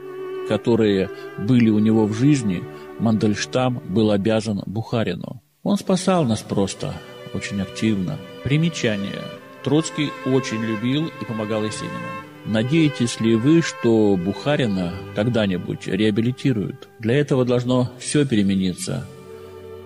которые 0.49 1.09
были 1.39 1.71
у 1.71 1.79
него 1.79 2.07
в 2.07 2.13
жизни, 2.13 2.63
Мандельштам 3.01 3.83
был 3.89 4.11
обязан 4.11 4.63
Бухарину. 4.67 5.43
Он 5.63 5.79
спасал 5.79 6.25
нас 6.25 6.43
просто, 6.43 6.93
очень 7.33 7.61
активно. 7.63 8.19
Примечание. 8.45 9.23
Троцкий 9.65 10.11
очень 10.27 10.63
любил 10.63 11.07
и 11.07 11.25
помогал 11.25 11.65
Есенину. 11.65 11.97
Надеетесь 12.45 13.19
ли 13.19 13.35
вы, 13.35 13.63
что 13.63 14.17
Бухарина 14.23 14.93
когда-нибудь 15.15 15.87
реабилитируют? 15.87 16.89
Для 16.99 17.15
этого 17.15 17.47
должно 17.47 17.91
все 17.99 18.27
перемениться. 18.27 19.07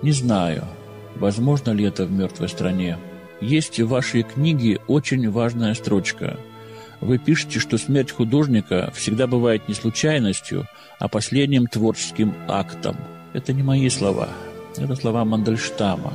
Не 0.02 0.10
знаю, 0.10 0.64
возможно 1.14 1.70
ли 1.70 1.84
это 1.84 2.06
в 2.06 2.10
мертвой 2.10 2.48
стране. 2.48 2.98
Есть 3.40 3.80
в 3.80 3.88
вашей 3.88 4.22
книге 4.22 4.80
очень 4.86 5.30
важная 5.30 5.74
строчка. 5.74 6.38
Вы 7.00 7.16
пишете, 7.16 7.58
что 7.58 7.78
смерть 7.78 8.10
художника 8.10 8.92
всегда 8.94 9.26
бывает 9.26 9.66
не 9.68 9.74
случайностью, 9.74 10.66
а 10.98 11.08
последним 11.08 11.66
творческим 11.66 12.34
актом. 12.48 12.96
Это 13.32 13.54
не 13.54 13.62
мои 13.62 13.88
слова. 13.88 14.28
Это 14.76 14.94
слова 14.94 15.24
Мандельштама. 15.24 16.12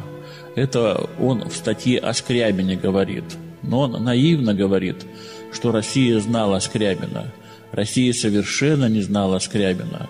Это 0.55 1.09
он 1.19 1.49
в 1.49 1.55
статье 1.55 1.99
о 1.99 2.13
Скрябине 2.13 2.75
говорит. 2.75 3.23
Но 3.63 3.81
он 3.81 4.03
наивно 4.03 4.53
говорит, 4.53 5.05
что 5.51 5.71
Россия 5.71 6.19
знала 6.19 6.59
Скрябина. 6.59 7.33
Россия 7.71 8.13
совершенно 8.13 8.87
не 8.87 9.01
знала 9.01 9.39
Скрябина. 9.39 10.07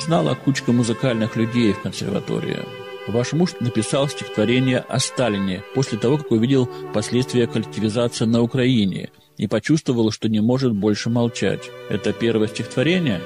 Знала 0.00 0.34
кучка 0.34 0.72
музыкальных 0.72 1.36
людей 1.36 1.72
в 1.74 1.82
консерватории. 1.82 2.79
Ваш 3.08 3.32
муж 3.32 3.52
написал 3.60 4.08
стихотворение 4.08 4.78
о 4.78 4.98
Сталине 4.98 5.62
после 5.74 5.98
того, 5.98 6.18
как 6.18 6.30
увидел 6.30 6.68
последствия 6.92 7.46
коллективизации 7.46 8.26
на 8.26 8.42
Украине 8.42 9.10
и 9.36 9.46
почувствовал, 9.46 10.10
что 10.10 10.28
не 10.28 10.40
может 10.40 10.74
больше 10.74 11.08
молчать. 11.08 11.70
Это 11.88 12.12
первое 12.12 12.48
стихотворение? 12.48 13.20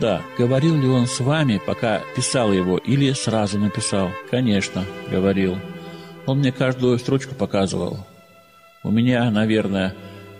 Да. 0.00 0.22
Говорил 0.38 0.74
ли 0.74 0.88
он 0.88 1.06
с 1.06 1.20
вами, 1.20 1.60
пока 1.64 2.02
писал 2.16 2.52
его, 2.52 2.78
или 2.78 3.12
сразу 3.12 3.58
написал? 3.58 4.10
Конечно, 4.30 4.84
говорил. 5.10 5.56
Он 6.26 6.38
мне 6.40 6.50
каждую 6.50 6.98
строчку 6.98 7.34
показывал. 7.34 7.98
У 8.82 8.90
меня, 8.90 9.30
наверное, 9.30 9.94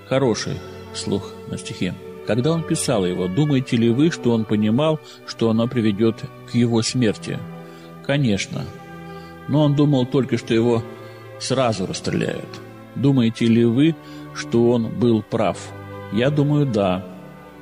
хороший 0.08 0.54
слух 0.92 1.32
на 1.48 1.56
стихи. 1.56 1.92
Когда 2.26 2.50
он 2.50 2.64
писал 2.64 3.06
его, 3.06 3.28
думаете 3.28 3.76
ли 3.76 3.88
вы, 3.90 4.10
что 4.10 4.32
он 4.32 4.44
понимал, 4.44 4.98
что 5.26 5.48
оно 5.48 5.68
приведет 5.68 6.24
к 6.50 6.54
его 6.54 6.82
смерти? 6.82 7.38
Конечно. 8.06 8.64
Но 9.48 9.62
он 9.64 9.74
думал 9.74 10.06
только, 10.06 10.38
что 10.38 10.54
его 10.54 10.82
сразу 11.40 11.86
расстреляют. 11.86 12.48
Думаете 12.94 13.46
ли 13.46 13.64
вы, 13.64 13.94
что 14.34 14.70
он 14.70 14.88
был 14.88 15.22
прав? 15.22 15.58
Я 16.12 16.30
думаю, 16.30 16.66
да. 16.66 17.04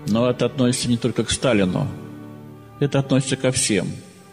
Но 0.06 0.28
это 0.28 0.46
относится 0.46 0.88
не 0.88 0.96
только 0.96 1.24
к 1.24 1.30
Сталину. 1.30 1.88
Это 2.78 2.98
относится 2.98 3.36
ко 3.36 3.50
всем. 3.50 3.88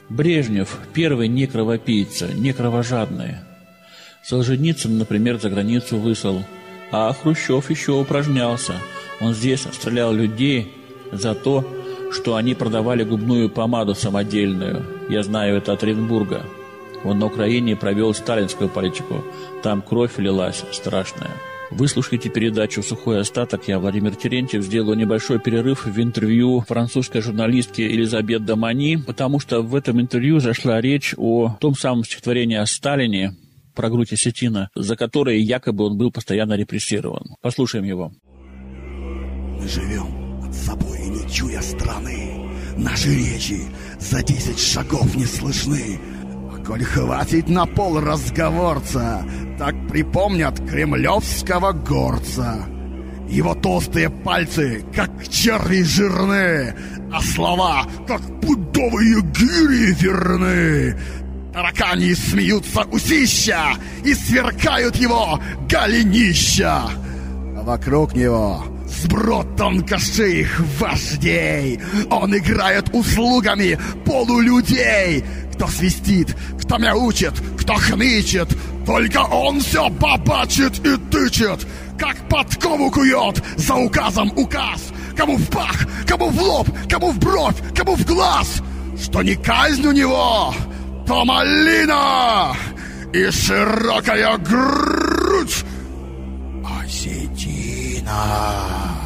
Брежнев– 0.10 0.78
первый 0.94 1.30
не 1.30 1.48
кровопийца, 1.48 2.28
не 2.34 2.52
кровожадный. 2.52 3.38
Солженицын, 4.24 4.98
например, 4.98 5.40
за 5.40 5.50
границу 5.50 5.98
высыл. 5.98 6.44
А 6.92 7.14
Хрущев 7.14 7.70
еще 7.70 7.94
упражнялся. 7.94 8.74
Он 9.22 9.34
здесь 9.34 9.62
стрелял 9.62 10.14
людей 10.14 10.72
за 11.14 11.34
то, 11.34 11.66
что 12.12 12.36
они 12.36 12.54
продавали 12.54 13.04
губную 13.04 13.50
помаду 13.50 13.96
самодельную. 13.96 15.01
Я 15.12 15.24
знаю 15.24 15.58
это 15.58 15.74
от 15.74 15.84
Оренбурга. 15.84 16.46
Он 17.04 17.20
на 17.20 17.26
Украине 17.26 17.76
провел 17.76 18.14
сталинскую 18.14 18.70
политику. 18.70 19.26
Там 19.62 19.82
кровь 19.82 20.18
лилась 20.18 20.64
страшная. 20.72 21.32
Вы 21.70 21.90
слушаете 21.90 22.30
передачу 22.30 22.82
«Сухой 22.82 23.20
остаток». 23.20 23.68
Я, 23.68 23.80
Владимир 23.80 24.16
Терентьев, 24.16 24.64
сделаю 24.64 24.98
небольшой 24.98 25.40
перерыв 25.40 25.86
в 25.86 26.02
интервью 26.02 26.64
французской 26.66 27.22
журналистки 27.22 27.82
Элизабет 27.82 28.46
Дамани, 28.46 28.96
потому 28.96 29.42
что 29.42 29.62
в 29.62 29.76
этом 29.76 30.00
интервью 30.00 30.40
зашла 30.40 30.80
речь 30.80 31.14
о 31.18 31.58
том 31.60 31.76
самом 31.76 32.06
стихотворении 32.06 32.56
о 32.56 32.66
Сталине, 32.66 33.36
про 33.76 33.90
грудь 33.90 34.14
осетина, 34.14 34.70
за 34.76 34.96
которое 34.96 35.40
якобы 35.40 35.84
он 35.84 35.98
был 35.98 36.14
постоянно 36.14 36.54
репрессирован. 36.54 37.36
Послушаем 37.42 37.84
его. 37.84 38.14
Мы 39.60 39.68
живем 39.68 40.42
от 40.42 40.56
собой, 40.56 41.00
не 41.10 41.30
чуя 41.30 41.62
страны. 41.62 42.51
Наши 42.82 43.14
речи 43.14 43.62
за 44.00 44.24
десять 44.24 44.60
шагов 44.60 45.16
не 45.16 45.26
слышны. 45.26 46.00
А 46.52 46.66
коль 46.66 46.84
хватит 46.84 47.48
на 47.48 47.68
пол 47.68 48.00
разговорца, 48.00 49.24
так 49.60 49.76
припомнят 49.88 50.60
кремлевского 50.68 51.74
горца. 51.74 52.66
Его 53.30 53.54
толстые 53.54 54.10
пальцы, 54.10 54.84
как 54.96 55.12
черви 55.30 55.84
жирные, 55.84 56.76
а 57.14 57.22
слова, 57.22 57.86
как 58.08 58.22
пудовые 58.42 59.22
гири 59.22 59.94
верны. 59.94 61.00
Таракани 61.54 62.16
смеются 62.16 62.82
усища 62.92 63.76
и 64.04 64.16
сверкают 64.16 64.96
его 64.96 65.40
голенища. 65.70 66.82
А 67.58 67.62
вокруг 67.64 68.16
него 68.16 68.66
сброд 68.92 69.56
тонкошеих 69.56 70.60
вождей. 70.80 71.80
Он 72.10 72.36
играет 72.36 72.94
услугами 72.94 73.80
полулюдей. 74.06 75.24
Кто 75.54 75.68
свистит, 75.68 76.36
кто 76.62 76.78
мяучит, 76.78 77.34
кто 77.60 77.76
хнычет. 77.76 78.50
Только 78.86 79.20
он 79.20 79.62
все 79.62 79.90
бабачит 79.90 80.80
и 80.86 80.98
тычет. 81.10 81.66
Как 81.98 82.18
подкову 82.30 82.90
кует 82.92 83.44
за 83.58 83.76
указом 83.76 84.32
указ. 84.36 84.82
Кому 85.16 85.38
в 85.38 85.50
пах, 85.50 85.76
кому 86.08 86.30
в 86.30 86.42
лоб, 86.42 86.68
кому 86.90 87.12
в 87.12 87.20
бровь, 87.20 87.56
кому 87.76 87.96
в 87.96 88.06
глаз. 88.06 88.62
Что 89.02 89.22
не 89.22 89.36
казнь 89.36 89.86
у 89.86 89.92
него, 89.92 90.54
то 91.08 91.26
малина 91.26 92.56
и 93.14 93.30
широкая 93.30 94.38
грудь 94.38 95.66
осетина. 98.02 99.02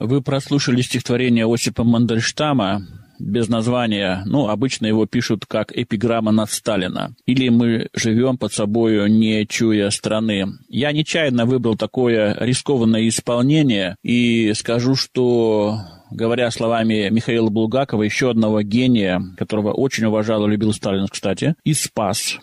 Вы 0.00 0.22
прослушали 0.22 0.80
стихотворение 0.80 1.52
Осипа 1.52 1.82
Мандельштама 1.82 2.82
без 3.18 3.48
названия, 3.48 4.22
ну, 4.26 4.48
обычно 4.48 4.86
его 4.86 5.04
пишут 5.06 5.44
как 5.44 5.76
эпиграмма 5.76 6.30
над 6.30 6.52
Сталина. 6.52 7.16
Или 7.26 7.48
мы 7.48 7.88
живем 7.92 8.38
под 8.38 8.52
собою, 8.52 9.08
не 9.08 9.44
чуя 9.44 9.90
страны. 9.90 10.46
Я 10.68 10.92
нечаянно 10.92 11.44
выбрал 11.44 11.76
такое 11.76 12.36
рискованное 12.38 13.08
исполнение 13.08 13.96
и 14.04 14.52
скажу, 14.54 14.94
что 14.94 15.80
говоря 16.12 16.48
словами 16.52 17.08
Михаила 17.10 17.50
Булгакова, 17.50 18.04
еще 18.04 18.30
одного 18.30 18.62
гения, 18.62 19.20
которого 19.36 19.72
очень 19.72 20.04
уважал 20.04 20.46
и 20.46 20.50
любил 20.50 20.72
Сталин, 20.72 21.08
кстати, 21.08 21.56
и 21.64 21.74
спас 21.74 22.38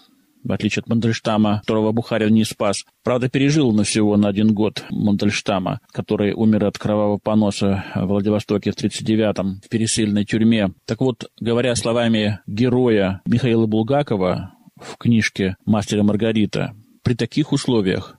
в 0.46 0.52
отличие 0.52 0.82
от 0.82 0.88
Мандельштама, 0.88 1.62
которого 1.62 1.92
Бухарин 1.92 2.34
не 2.34 2.46
спас. 2.46 2.86
Правда, 3.04 3.30
пережил 3.30 3.74
на 3.74 3.84
всего 3.84 4.16
на 4.16 4.30
один 4.30 4.54
год 4.54 4.86
Мандельштама, 4.92 5.80
который 5.92 6.34
умер 6.34 6.66
от 6.66 6.78
кровавого 6.78 7.18
поноса 7.18 7.84
в 7.96 8.06
Владивостоке 8.06 8.72
в 8.72 8.76
1939-м 8.76 9.62
в 9.66 9.70
пересыльной 9.70 10.24
тюрьме. 10.24 10.70
Так 10.86 11.02
вот, 11.02 11.30
говоря 11.40 11.76
словами 11.76 12.40
героя 12.48 13.22
Михаила 13.26 13.66
Булгакова 13.66 14.54
в 14.80 14.98
книжке 14.98 15.58
«Мастера 15.66 16.04
Маргарита», 16.04 16.74
при 17.04 17.16
таких 17.16 17.52
условиях 17.52 18.18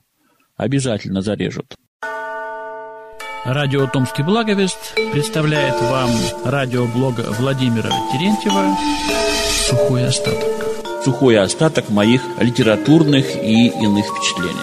обязательно 0.57 1.23
зарежут. 1.23 1.77
Радио 3.45 3.87
«Томский 3.87 4.25
благовест» 4.25 4.95
представляет 5.13 5.81
вам 5.81 6.11
радиоблог 6.45 7.15
Владимира 7.39 7.91
Терентьева 8.13 8.77
сухой 9.69 10.07
остаток. 10.07 10.56
Сухой 11.07 11.39
остаток 11.39 11.89
моих 11.89 12.21
литературных 12.41 13.37
и 13.37 13.69
иных 13.69 14.07
впечатлений. 14.07 14.59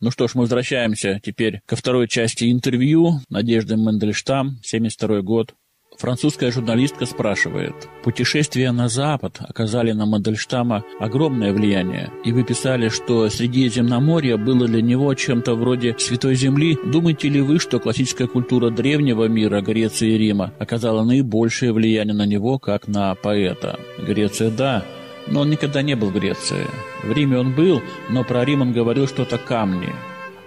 Ну 0.00 0.10
что 0.10 0.28
ж, 0.28 0.34
мы 0.34 0.42
возвращаемся 0.42 1.18
теперь 1.24 1.62
ко 1.64 1.74
второй 1.74 2.06
части 2.06 2.52
интервью 2.52 3.22
Надежды 3.30 3.76
Мендельштам, 3.76 4.58
72 4.62 5.22
год. 5.22 5.54
Французская 5.98 6.50
журналистка 6.50 7.06
спрашивает. 7.06 7.74
Путешествия 8.02 8.72
на 8.72 8.88
Запад 8.88 9.38
оказали 9.40 9.92
на 9.92 10.06
Мандельштама 10.06 10.84
огромное 10.98 11.52
влияние, 11.52 12.10
и 12.24 12.32
вы 12.32 12.42
писали, 12.44 12.88
что 12.88 13.28
Средиземноморье 13.28 14.36
было 14.36 14.66
для 14.66 14.82
него 14.82 15.14
чем-то 15.14 15.54
вроде 15.54 15.96
Святой 15.98 16.34
Земли. 16.34 16.76
Думаете 16.84 17.28
ли 17.28 17.40
вы, 17.40 17.58
что 17.58 17.78
классическая 17.78 18.26
культура 18.26 18.70
древнего 18.70 19.28
мира 19.28 19.60
Греции 19.60 20.10
и 20.10 20.18
Рима 20.18 20.52
оказала 20.58 21.04
наибольшее 21.04 21.72
влияние 21.72 22.14
на 22.14 22.26
него, 22.26 22.58
как 22.58 22.88
на 22.88 23.14
поэта? 23.14 23.78
Греция– 23.98 24.50
да, 24.56 24.84
но 25.26 25.40
он 25.40 25.50
никогда 25.50 25.82
не 25.82 25.94
был 25.94 26.08
в 26.08 26.14
Греции. 26.14 26.66
В 27.02 27.12
Риме 27.12 27.38
он 27.38 27.54
был, 27.54 27.80
но 28.10 28.24
про 28.24 28.44
Рим 28.44 28.62
он 28.62 28.72
говорил 28.72 29.06
что-то 29.06 29.38
камни. 29.38 29.92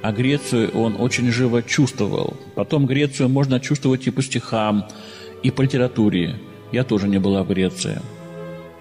А 0.01 0.11
Грецию 0.11 0.69
он 0.71 0.95
очень 0.99 1.31
живо 1.31 1.63
чувствовал. 1.63 2.35
Потом 2.55 2.85
Грецию 2.85 3.29
можно 3.29 3.59
чувствовать 3.59 4.05
и 4.07 4.11
по 4.11 4.21
стихам, 4.21 4.87
и 5.43 5.51
по 5.51 5.61
литературе. 5.61 6.35
Я 6.71 6.83
тоже 6.83 7.07
не 7.07 7.19
была 7.19 7.43
в 7.43 7.47
Греции. 7.47 8.01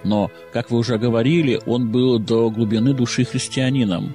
Но, 0.03 0.31
как 0.53 0.71
вы 0.71 0.77
уже 0.77 0.97
говорили, 0.97 1.59
он 1.65 1.91
был 1.91 2.19
до 2.19 2.49
глубины 2.49 2.93
души 2.93 3.25
христианином. 3.25 4.13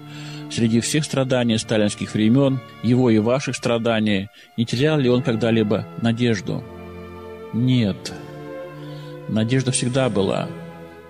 Среди 0.50 0.80
всех 0.80 1.04
страданий 1.04 1.58
сталинских 1.58 2.14
времен, 2.14 2.60
его 2.82 3.10
и 3.10 3.18
ваших 3.18 3.56
страданий, 3.56 4.28
не 4.56 4.64
терял 4.64 4.98
ли 4.98 5.08
он 5.08 5.22
когда-либо 5.22 5.86
надежду? 6.00 6.62
Нет. 7.52 8.12
Надежда 9.28 9.72
всегда 9.72 10.08
была. 10.08 10.48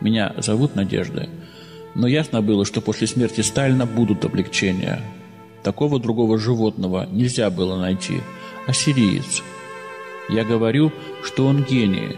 Меня 0.01 0.33
зовут 0.39 0.75
Надежда. 0.75 1.29
Но 1.95 2.07
ясно 2.07 2.41
было, 2.41 2.65
что 2.65 2.81
после 2.81 3.07
смерти 3.07 3.43
Сталина 3.43 3.85
будут 3.85 4.25
облегчения. 4.25 5.01
Такого 5.63 6.01
другого 6.01 6.39
животного 6.39 7.07
нельзя 7.11 7.51
было 7.51 7.79
найти. 7.79 8.21
Ассириец– 8.67 9.43
я 10.33 10.45
говорю, 10.45 10.93
что 11.23 11.47
он 11.47 11.63
гений, 11.63 12.17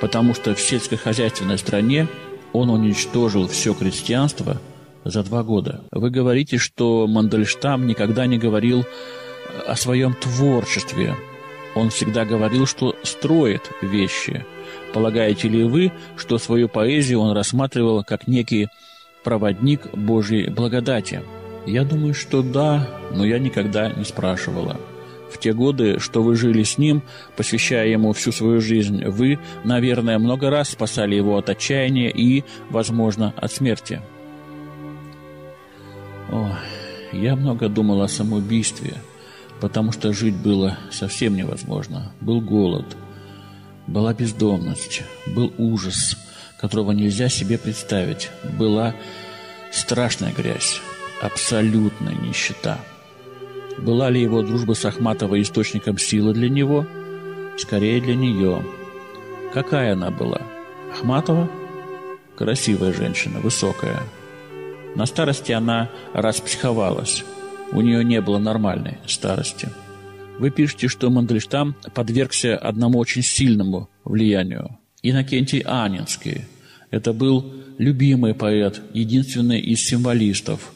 потому 0.00 0.34
что 0.34 0.54
в 0.54 0.60
сельскохозяйственной 0.60 1.58
стране 1.58 2.08
он 2.52 2.70
уничтожил 2.70 3.48
все 3.48 3.74
крестьянство 3.74 4.60
за 5.04 5.22
два 5.22 5.42
года. 5.42 5.82
Вы 5.90 6.10
говорите, 6.10 6.58
что 6.58 7.06
Мандельштам 7.06 7.86
никогда 7.86 8.26
не 8.26 8.38
говорил 8.38 8.84
о 9.66 9.76
своем 9.76 10.14
творчестве. 10.14 11.16
Он 11.74 11.90
всегда 11.90 12.24
говорил, 12.24 12.66
что 12.66 12.94
строит 13.02 13.70
вещи. 13.82 14.44
Полагаете 14.92 15.48
ли 15.48 15.64
вы, 15.64 15.92
что 16.16 16.38
свою 16.38 16.68
поэзию 16.68 17.20
он 17.20 17.34
рассматривал 17.34 18.04
как 18.04 18.28
некий 18.28 18.68
проводник 19.24 19.92
Божьей 19.94 20.48
благодати? 20.48 21.22
Я 21.66 21.84
думаю, 21.84 22.14
что 22.14 22.42
да, 22.42 22.86
но 23.10 23.24
я 23.24 23.38
никогда 23.38 23.90
не 23.90 24.04
спрашивала 24.04 24.78
в 25.34 25.38
те 25.38 25.52
годы, 25.52 25.98
что 25.98 26.22
вы 26.22 26.36
жили 26.36 26.62
с 26.62 26.78
ним, 26.78 27.02
посвящая 27.36 27.88
ему 27.88 28.12
всю 28.12 28.30
свою 28.30 28.60
жизнь, 28.60 29.04
вы, 29.04 29.40
наверное, 29.64 30.18
много 30.20 30.48
раз 30.48 30.70
спасали 30.70 31.16
его 31.16 31.36
от 31.36 31.50
отчаяния 31.50 32.08
и, 32.08 32.44
возможно, 32.70 33.34
от 33.36 33.52
смерти. 33.52 34.00
О, 36.30 36.56
я 37.12 37.34
много 37.34 37.68
думал 37.68 38.02
о 38.02 38.08
самоубийстве, 38.08 38.94
потому 39.60 39.90
что 39.90 40.12
жить 40.12 40.36
было 40.36 40.78
совсем 40.92 41.36
невозможно. 41.36 42.12
Был 42.20 42.40
голод, 42.40 42.96
была 43.88 44.14
бездомность, 44.14 45.02
был 45.26 45.52
ужас, 45.58 46.16
которого 46.60 46.92
нельзя 46.92 47.28
себе 47.28 47.58
представить, 47.58 48.30
была 48.56 48.94
страшная 49.72 50.32
грязь, 50.32 50.80
абсолютная 51.20 52.14
нищета. 52.14 52.78
Была 53.78 54.08
ли 54.08 54.22
его 54.22 54.42
дружба 54.42 54.74
с 54.74 54.84
Ахматовой 54.84 55.42
источником 55.42 55.98
силы 55.98 56.32
для 56.32 56.48
него? 56.48 56.86
Скорее 57.58 58.00
для 58.00 58.14
нее. 58.14 58.64
Какая 59.52 59.92
она 59.92 60.10
была? 60.10 60.42
Ахматова? 60.92 61.50
Красивая 62.36 62.92
женщина, 62.92 63.40
высокая. 63.40 64.00
На 64.94 65.06
старости 65.06 65.52
она 65.52 65.90
распсиховалась. 66.12 67.24
У 67.72 67.80
нее 67.80 68.04
не 68.04 68.20
было 68.20 68.38
нормальной 68.38 68.98
старости. 69.06 69.68
Вы 70.38 70.50
пишете, 70.50 70.88
что 70.88 71.10
Мандельштам 71.10 71.76
подвергся 71.94 72.56
одному 72.56 72.98
очень 72.98 73.22
сильному 73.22 73.88
влиянию. 74.04 74.78
Иннокентий 75.02 75.60
Анинский. 75.60 76.42
Это 76.90 77.12
был 77.12 77.52
любимый 77.78 78.34
поэт, 78.34 78.80
единственный 78.92 79.60
из 79.60 79.84
символистов. 79.84 80.72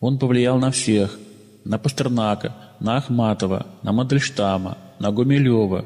Он 0.00 0.18
повлиял 0.18 0.58
на 0.58 0.72
всех– 0.72 1.18
на 1.64 1.78
Пастернака, 1.78 2.54
на 2.80 2.96
Ахматова, 2.96 3.66
на 3.82 3.92
Мандельштама, 3.92 4.78
на 4.98 5.10
Гумилева. 5.10 5.84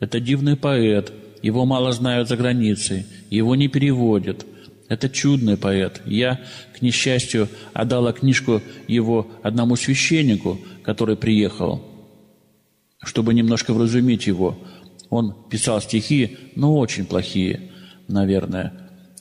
Это 0.00 0.20
дивный 0.20 0.56
поэт, 0.56 1.12
его 1.42 1.64
мало 1.64 1.92
знают 1.92 2.28
за 2.28 2.36
границей, 2.36 3.06
его 3.30 3.54
не 3.54 3.68
переводят. 3.68 4.44
Это 4.88 5.08
чудный 5.08 5.56
поэт. 5.56 6.02
Я, 6.06 6.40
к 6.76 6.82
несчастью, 6.82 7.48
отдала 7.72 8.12
книжку 8.12 8.62
его 8.86 9.26
одному 9.42 9.74
священнику, 9.76 10.58
который 10.82 11.16
приехал, 11.16 11.82
чтобы 13.02 13.34
немножко 13.34 13.74
вразумить 13.74 14.26
его. 14.26 14.56
Он 15.10 15.34
писал 15.50 15.80
стихи, 15.80 16.36
но 16.54 16.76
очень 16.76 17.04
плохие, 17.04 17.72
наверное. 18.06 18.72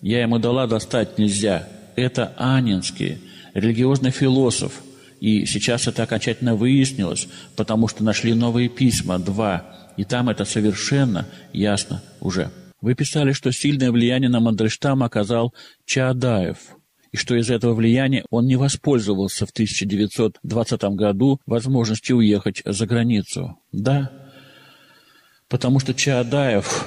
Я 0.02 0.22
ему 0.22 0.38
дала 0.38 0.68
достать 0.68 1.18
нельзя. 1.18 1.68
Это 1.96 2.34
Анинский, 2.38 3.18
религиозный 3.54 4.12
философ– 4.12 4.82
и 5.20 5.46
сейчас 5.46 5.88
это 5.88 6.04
окончательно 6.04 6.56
выяснилось, 6.56 7.28
потому 7.56 7.88
что 7.88 8.04
нашли 8.04 8.34
новые 8.34 8.70
письма, 8.70 9.20
два, 9.20 9.94
и 9.98 10.04
там 10.04 10.30
это 10.30 10.46
совершенно 10.46 11.28
ясно 11.54 12.02
уже. 12.20 12.52
Вы 12.82 12.96
писали, 12.96 13.32
что 13.32 13.52
сильное 13.52 13.92
влияние 13.92 14.30
на 14.30 14.40
Мандельштама 14.40 15.06
оказал 15.08 15.54
Чаадаев, 15.86 16.58
и 17.12 17.18
что 17.18 17.36
из 17.36 17.50
этого 17.50 17.74
влияния 17.74 18.26
он 18.30 18.46
не 18.46 18.58
воспользовался 18.58 19.46
в 19.46 19.52
1920 19.52 20.84
году 20.96 21.40
возможностью 21.46 22.18
уехать 22.18 22.62
за 22.66 22.86
границу. 22.86 23.58
Да, 23.72 24.12
потому 25.48 25.80
что 25.80 25.94
Чаадаев 25.94 26.86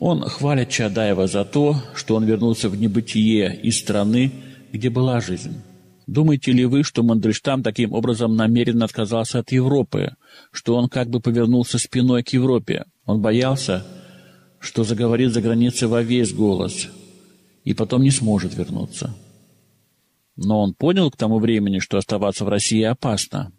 он 0.00 0.22
хвалит 0.22 0.70
Чадаева 0.70 1.26
за 1.26 1.44
то, 1.44 1.76
что 1.94 2.16
он 2.16 2.24
вернулся 2.24 2.70
в 2.70 2.76
небытие 2.76 3.54
из 3.54 3.78
страны, 3.78 4.32
где 4.72 4.88
была 4.88 5.20
жизнь. 5.20 5.60
Думаете 6.06 6.52
ли 6.52 6.64
вы, 6.64 6.82
что 6.82 7.02
Мандельштам 7.02 7.62
таким 7.62 7.92
образом 7.92 8.36
намеренно 8.36 8.84
отказался 8.84 9.38
от 9.40 9.52
Европы, 9.52 10.14
что 10.50 10.76
он 10.76 10.88
как 10.88 11.08
бы 11.08 11.20
повернулся 11.20 11.78
спиной 11.78 12.22
к 12.22 12.30
Европе? 12.30 12.84
Он 13.04 13.20
боялся, 13.20 13.86
что 14.58 14.84
заговорит 14.84 15.32
за 15.32 15.40
границей 15.40 15.88
во 15.88 16.02
весь 16.02 16.32
голос 16.32 16.88
и 17.64 17.74
потом 17.74 18.02
не 18.02 18.10
сможет 18.10 18.54
вернуться. 18.54 19.14
Но 20.36 20.60
он 20.62 20.74
понял 20.74 21.10
к 21.10 21.16
тому 21.16 21.38
времени, 21.38 21.78
что 21.78 21.98
оставаться 21.98 22.44
в 22.44 22.48
России 22.48 22.82
опасно. 22.82 23.52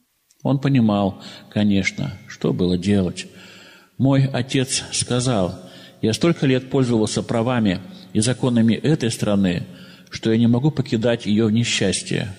Он 0.43 0.60
понимал, 0.60 1.21
конечно, 1.51 2.13
что 2.27 2.54
было 2.54 2.77
делать. 2.77 3.27
Мой 3.97 4.25
отец 4.25 4.84
сказал, 4.91 5.60
я 6.01 6.13
столько 6.13 6.47
лет 6.47 6.69
пользовался 6.71 7.21
правами 7.21 7.80
и 8.13 8.19
законами 8.19 8.73
этой 8.73 9.12
страны, 9.12 9.67
что 10.12 10.32
я 10.32 10.38
не 10.38 10.47
могу 10.47 10.69
покидать 10.69 11.26
ее 11.26 11.45
в 11.45 11.52
несчастье. 11.52 12.36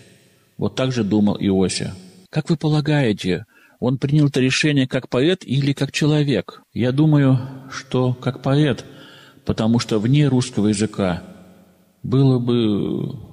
Вот 0.58 0.76
так 0.76 0.92
же 0.92 1.02
думал 1.02 1.36
Иося. 1.40 1.94
Как 2.30 2.50
вы 2.50 2.56
полагаете, 2.56 3.46
он 3.80 3.98
принял 3.98 4.28
это 4.28 4.40
решение 4.40 4.86
как 4.86 5.08
поэт 5.08 5.42
или 5.44 5.72
как 5.72 5.90
человек? 5.90 6.62
Я 6.72 6.92
думаю, 6.92 7.40
что 7.72 8.14
как 8.14 8.42
поэт, 8.42 8.84
потому 9.44 9.80
что 9.80 9.98
вне 9.98 10.28
русского 10.28 10.68
языка 10.68 11.24
было 12.02 12.38
бы... 12.38 13.31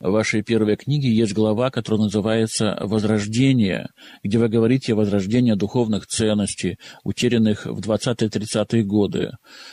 В 0.00 0.12
вашей 0.12 0.42
первой 0.42 0.76
книге 0.76 1.12
есть 1.14 1.34
глава, 1.34 1.70
которая 1.70 2.04
называется 2.04 2.74
«Возрождение», 2.80 3.90
где 4.24 4.38
вы 4.38 4.48
говорите 4.48 4.94
о 4.94 4.96
возрождении 4.96 5.52
духовных 5.52 6.06
ценностей, 6.06 6.78
утерянных 7.04 7.66
в 7.66 7.80
20-30-е 7.80 8.82
годы. 8.82 9.32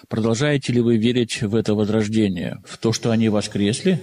Продолжаете 0.09 0.73
ли 0.73 0.81
вы 0.81 0.97
верить 0.97 1.41
в 1.41 1.55
это 1.55 1.75
возрождение? 1.75 2.57
В 2.65 2.77
то, 2.77 2.91
что 2.91 3.11
они 3.11 3.29
воскресли? 3.29 4.01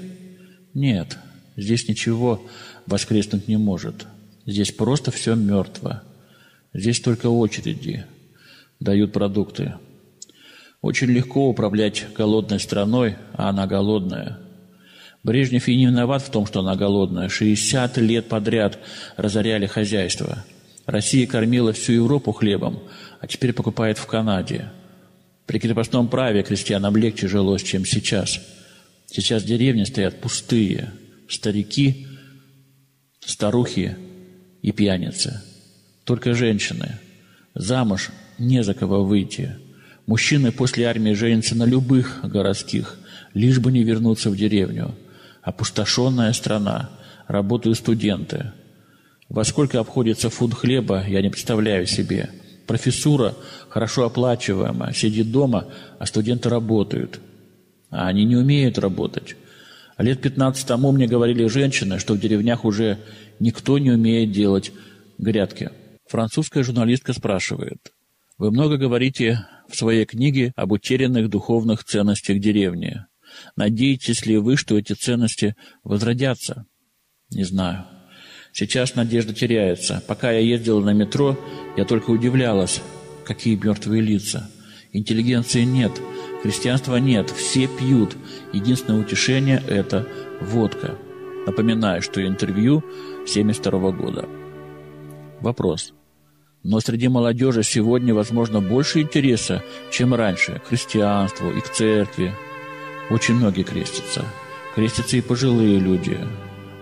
Нет. 0.72 1.18
Здесь 1.56 1.86
ничего 1.88 2.42
воскреснуть 2.86 3.46
не 3.46 3.58
может. 3.58 4.06
Здесь 4.46 4.72
просто 4.72 5.10
все 5.10 5.34
мертво. 5.34 6.04
Здесь 6.72 7.00
только 7.00 7.26
очереди 7.26 8.06
дают 8.80 9.12
продукты. 9.12 9.74
Очень 10.80 11.08
легко 11.08 11.50
управлять 11.50 12.06
голодной 12.16 12.60
страной, 12.60 13.16
а 13.34 13.50
она 13.50 13.66
голодная. 13.66 14.43
Брежнев 15.24 15.66
и 15.68 15.76
не 15.76 15.86
виноват 15.86 16.22
в 16.22 16.30
том, 16.30 16.46
что 16.46 16.60
она 16.60 16.76
голодная. 16.76 17.30
60 17.30 17.96
лет 17.96 18.28
подряд 18.28 18.78
разоряли 19.16 19.66
хозяйство. 19.66 20.44
Россия 20.84 21.26
кормила 21.26 21.72
всю 21.72 21.94
Европу 21.94 22.32
хлебом, 22.32 22.82
а 23.20 23.26
теперь 23.26 23.54
покупает 23.54 23.96
в 23.96 24.06
Канаде. 24.06 24.70
При 25.46 25.58
крепостном 25.58 26.08
праве 26.08 26.42
крестьянам 26.42 26.94
легче 26.96 27.26
жилось, 27.26 27.62
чем 27.62 27.86
сейчас. 27.86 28.38
Сейчас 29.06 29.44
деревни 29.44 29.84
стоят 29.84 30.20
пустые. 30.20 30.92
Старики, 31.26 32.06
старухи 33.24 33.96
и 34.60 34.72
пьяницы. 34.72 35.42
Только 36.04 36.34
женщины. 36.34 36.98
Замуж 37.54 38.10
не 38.38 38.62
за 38.62 38.74
кого 38.74 39.04
выйти. 39.04 39.56
Мужчины 40.06 40.52
после 40.52 40.84
армии 40.84 41.14
женятся 41.14 41.56
на 41.56 41.64
любых 41.64 42.20
городских, 42.24 42.98
лишь 43.32 43.58
бы 43.58 43.72
не 43.72 43.84
вернуться 43.84 44.28
в 44.28 44.36
деревню. 44.36 44.94
Опустошенная 45.44 46.32
страна. 46.32 46.90
Работают 47.28 47.78
студенты. 47.78 48.52
Во 49.28 49.44
сколько 49.44 49.78
обходится 49.78 50.30
фунт 50.30 50.54
хлеба, 50.54 51.04
я 51.06 51.22
не 51.22 51.28
представляю 51.28 51.86
себе. 51.86 52.30
Профессура 52.66 53.34
хорошо 53.68 54.06
оплачиваемая, 54.06 54.92
сидит 54.92 55.30
дома, 55.30 55.66
а 55.98 56.06
студенты 56.06 56.48
работают. 56.48 57.20
А 57.90 58.08
они 58.08 58.24
не 58.24 58.36
умеют 58.36 58.78
работать. 58.78 59.36
А 59.96 60.02
лет 60.02 60.20
15 60.20 60.66
тому 60.66 60.92
мне 60.92 61.06
говорили 61.06 61.46
женщины, 61.46 61.98
что 61.98 62.14
в 62.14 62.20
деревнях 62.20 62.64
уже 62.64 62.98
никто 63.38 63.78
не 63.78 63.90
умеет 63.90 64.32
делать 64.32 64.72
грядки. 65.18 65.70
Французская 66.08 66.64
журналистка 66.64 67.12
спрашивает. 67.12 67.92
Вы 68.38 68.50
много 68.50 68.76
говорите 68.78 69.46
в 69.68 69.76
своей 69.76 70.04
книге 70.06 70.52
об 70.56 70.72
утерянных 70.72 71.28
духовных 71.28 71.84
ценностях 71.84 72.40
деревни. 72.40 73.04
Надеетесь 73.56 74.26
ли 74.26 74.38
вы, 74.38 74.56
что 74.56 74.78
эти 74.78 74.92
ценности 74.92 75.54
возродятся? 75.82 76.66
Не 77.30 77.44
знаю. 77.44 77.86
Сейчас 78.52 78.94
надежда 78.94 79.34
теряется. 79.34 80.02
Пока 80.06 80.30
я 80.30 80.38
ездила 80.38 80.80
на 80.80 80.90
метро, 80.90 81.38
я 81.76 81.84
только 81.84 82.10
удивлялась, 82.10 82.80
какие 83.24 83.56
мертвые 83.56 84.00
лица. 84.00 84.48
Интеллигенции 84.92 85.62
нет, 85.62 85.90
христианства 86.42 86.96
нет, 86.96 87.30
все 87.30 87.66
пьют. 87.66 88.16
Единственное 88.52 89.00
утешение– 89.00 89.60
это 89.68 90.06
водка. 90.40 90.96
Напоминаю, 91.46 92.00
что 92.00 92.24
интервью 92.24 92.84
72 93.26 93.90
года. 93.90 94.28
Вопрос. 95.40 95.92
Но 96.62 96.80
среди 96.80 97.08
молодежи 97.08 97.62
сегодня, 97.62 98.14
возможно, 98.14 98.60
больше 98.60 99.02
интереса, 99.02 99.62
чем 99.90 100.14
раньше, 100.14 100.60
к 100.64 100.68
христианству 100.68 101.50
и 101.50 101.60
к 101.60 101.70
церкви. 101.70 102.32
Очень 103.10 103.34
многие 103.34 103.62
крестятся. 103.62 104.24
Крестятся 104.74 105.16
и 105.16 105.20
пожилые 105.20 105.78
люди 105.78 106.18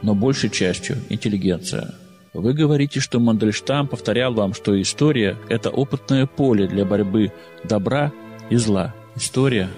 но 0.03 0.15
большей 0.15 0.51
частью 0.51 0.99
интеллигенция. 1.09 1.95
Вы 2.35 2.55
говорите, 2.55 3.01
что 3.01 3.21
Мандельштам 3.21 3.87
повторял 3.87 4.35
вам, 4.35 4.55
что 4.55 4.81
история– 4.81 5.37
это 5.49 5.71
опытное 5.71 6.27
поле 6.27 6.67
для 6.67 6.85
борьбы 6.85 7.33
добра 7.63 8.13
и 8.51 8.57
зла. 8.57 8.95
История? 9.17 9.69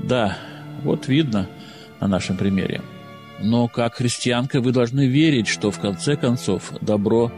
Да, 0.00 0.36
вот 0.82 1.08
видно 1.08 1.48
на 2.00 2.08
нашем 2.08 2.36
примере. 2.36 2.82
Но 3.40 3.68
как 3.68 3.96
христианка 3.96 4.60
вы 4.60 4.72
должны 4.72 5.06
верить, 5.06 5.46
что 5.46 5.70
в 5.70 5.78
конце 5.78 6.16
концов 6.16 6.72
добро 6.80 7.30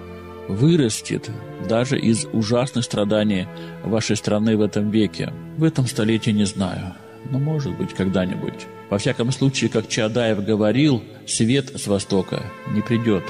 вырастет 0.49 1.31
даже 1.69 1.99
из 1.99 2.25
ужасных 2.33 2.85
страданий 2.85 3.47
вашей 3.85 4.17
страны 4.17 4.57
в 4.57 4.63
этом 4.63 4.91
веке. 4.91 5.33
В 5.59 5.65
этом 5.65 5.87
столетии 5.87 6.31
не 6.31 6.45
знаю, 6.47 6.95
но 7.31 7.39
может 7.39 7.77
быть 7.77 7.95
когда-нибудь. 7.95 8.67
Во 8.91 8.99
всяком 8.99 9.33
случае, 9.33 9.71
как 9.71 9.89
Чадаев 9.89 10.45
говорил, 10.45 11.03
свет 11.27 11.79
с 11.79 11.87
востока 11.87 12.45
не 12.71 12.81
придет. 12.81 13.25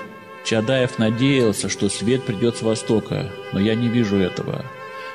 Чадаев 0.44 0.98
надеялся, 0.98 1.68
что 1.68 1.88
свет 1.88 2.24
придет 2.24 2.56
с 2.56 2.62
востока, 2.62 3.30
но 3.52 3.60
я 3.60 3.74
не 3.74 3.88
вижу 3.88 4.16
этого. 4.16 4.64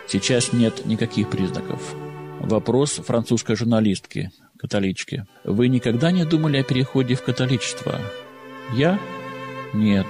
Сейчас 0.07 0.53
нет 0.53 0.85
никаких 0.85 1.29
признаков. 1.29 1.95
Вопрос 2.39 3.01
французской 3.05 3.55
журналистки, 3.55 4.31
католички. 4.59 5.25
Вы 5.45 5.69
никогда 5.69 6.11
не 6.11 6.25
думали 6.25 6.57
о 6.57 6.63
переходе 6.63 7.15
в 7.15 7.23
католичество? 7.23 7.99
Я? 8.75 8.99
Нет. 9.73 10.05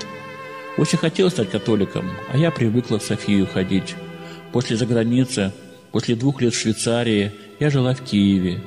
Очень 0.77 0.97
хотел 0.97 1.29
стать 1.29 1.51
католиком, 1.51 2.09
а 2.31 2.37
я 2.37 2.49
привыкла 2.49 2.97
в 2.97 3.03
Софию 3.03 3.45
ходить. 3.45 3.95
После 4.51 4.75
заграницы, 4.75 5.51
после 5.91 6.15
двух 6.15 6.41
лет 6.41 6.53
в 6.53 6.59
Швейцарии, 6.59 7.31
я 7.63 7.69
жила 7.69 7.93
в 7.93 8.01
Киеве. 8.01 8.59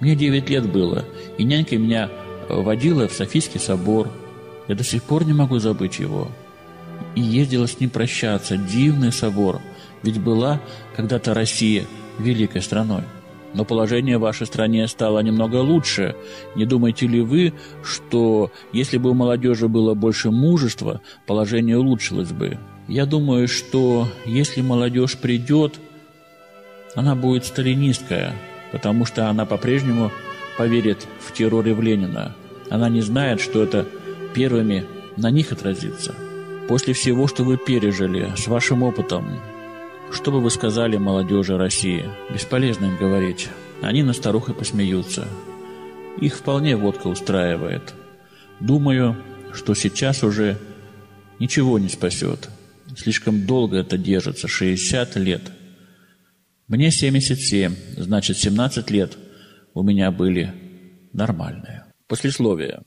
Мне 0.00 0.14
9 0.14 0.50
лет 0.50 0.70
было, 0.70 1.06
и 1.38 1.44
нянька 1.44 1.78
меня 1.78 2.10
водила 2.50 3.08
в 3.08 3.12
Софийский 3.14 3.58
собор. 3.58 4.10
Я 4.68 4.74
до 4.74 4.84
сих 4.84 5.02
пор 5.04 5.24
не 5.24 5.32
могу 5.32 5.58
забыть 5.58 5.98
его. 5.98 6.28
И 7.14 7.22
ездила 7.22 7.66
с 7.66 7.80
ним 7.80 7.88
прощаться. 7.88 8.58
Дивный 8.58 9.10
собор. 9.10 9.62
Ведь 10.02 10.20
была 10.20 10.60
когда-то 10.96 11.32
Россия 11.32 11.86
великой 12.18 12.60
страной. 12.60 13.04
Но 13.54 13.64
положение 13.64 14.18
в 14.18 14.22
вашей 14.22 14.46
стране 14.46 14.86
стало 14.86 15.20
немного 15.20 15.56
лучше. 15.56 16.14
Не 16.54 16.66
думаете 16.66 17.06
ли 17.06 17.22
вы, 17.22 17.54
что 17.82 18.52
если 18.74 18.98
бы 18.98 19.10
у 19.10 19.14
молодежи 19.14 19.66
было 19.66 19.94
больше 19.94 20.30
мужества, 20.30 21.00
положение 21.26 21.78
улучшилось 21.78 22.32
бы? 22.32 22.58
Я 22.86 23.06
думаю, 23.06 23.48
что 23.48 24.08
если 24.26 24.60
молодежь 24.60 25.16
придет, 25.16 25.80
она 26.94 27.14
будет 27.14 27.44
сталинистская– 27.44 28.34
потому 28.72 29.04
что 29.04 29.28
она 29.28 29.44
по-прежнему 29.44 30.10
поверит 30.56 31.06
в 31.20 31.32
террор 31.32 31.64
Ленина. 31.64 32.34
Она 32.70 32.88
не 32.88 33.02
знает, 33.02 33.40
что 33.40 33.62
это 33.62 33.86
первыми 34.34 34.86
на 35.16 35.30
них 35.30 35.52
отразится. 35.52 36.14
После 36.68 36.94
всего, 36.94 37.28
что 37.28 37.44
вы 37.44 37.58
пережили, 37.58 38.32
с 38.36 38.48
вашим 38.48 38.82
опытом, 38.82 39.38
что 40.10 40.32
бы 40.32 40.40
вы 40.40 40.50
сказали 40.50 40.96
молодежи 40.96 41.56
России? 41.56 42.04
Бесполезно 42.32 42.86
им 42.86 42.96
говорить. 42.96 43.48
Они 43.82 44.02
на 44.02 44.14
старухой 44.14 44.54
посмеются. 44.54 45.28
Их 46.20 46.36
вполне 46.36 46.76
водка 46.76 47.08
устраивает. 47.08 47.94
Думаю, 48.60 49.16
что 49.52 49.74
сейчас 49.74 50.22
уже 50.22 50.58
ничего 51.38 51.78
не 51.78 51.88
спасет. 51.88 52.48
Слишком 52.96 53.46
долго 53.46 53.78
это 53.78 53.98
держится, 53.98 54.48
60 54.48 55.16
лет– 55.16 55.42
мне 56.72 56.90
77, 56.90 57.74
значит 57.98 58.38
17 58.38 58.90
лет 58.90 59.18
у 59.74 59.82
меня 59.82 60.10
были 60.10 60.54
нормальные. 61.12 61.84
Послесловие. 62.08 62.80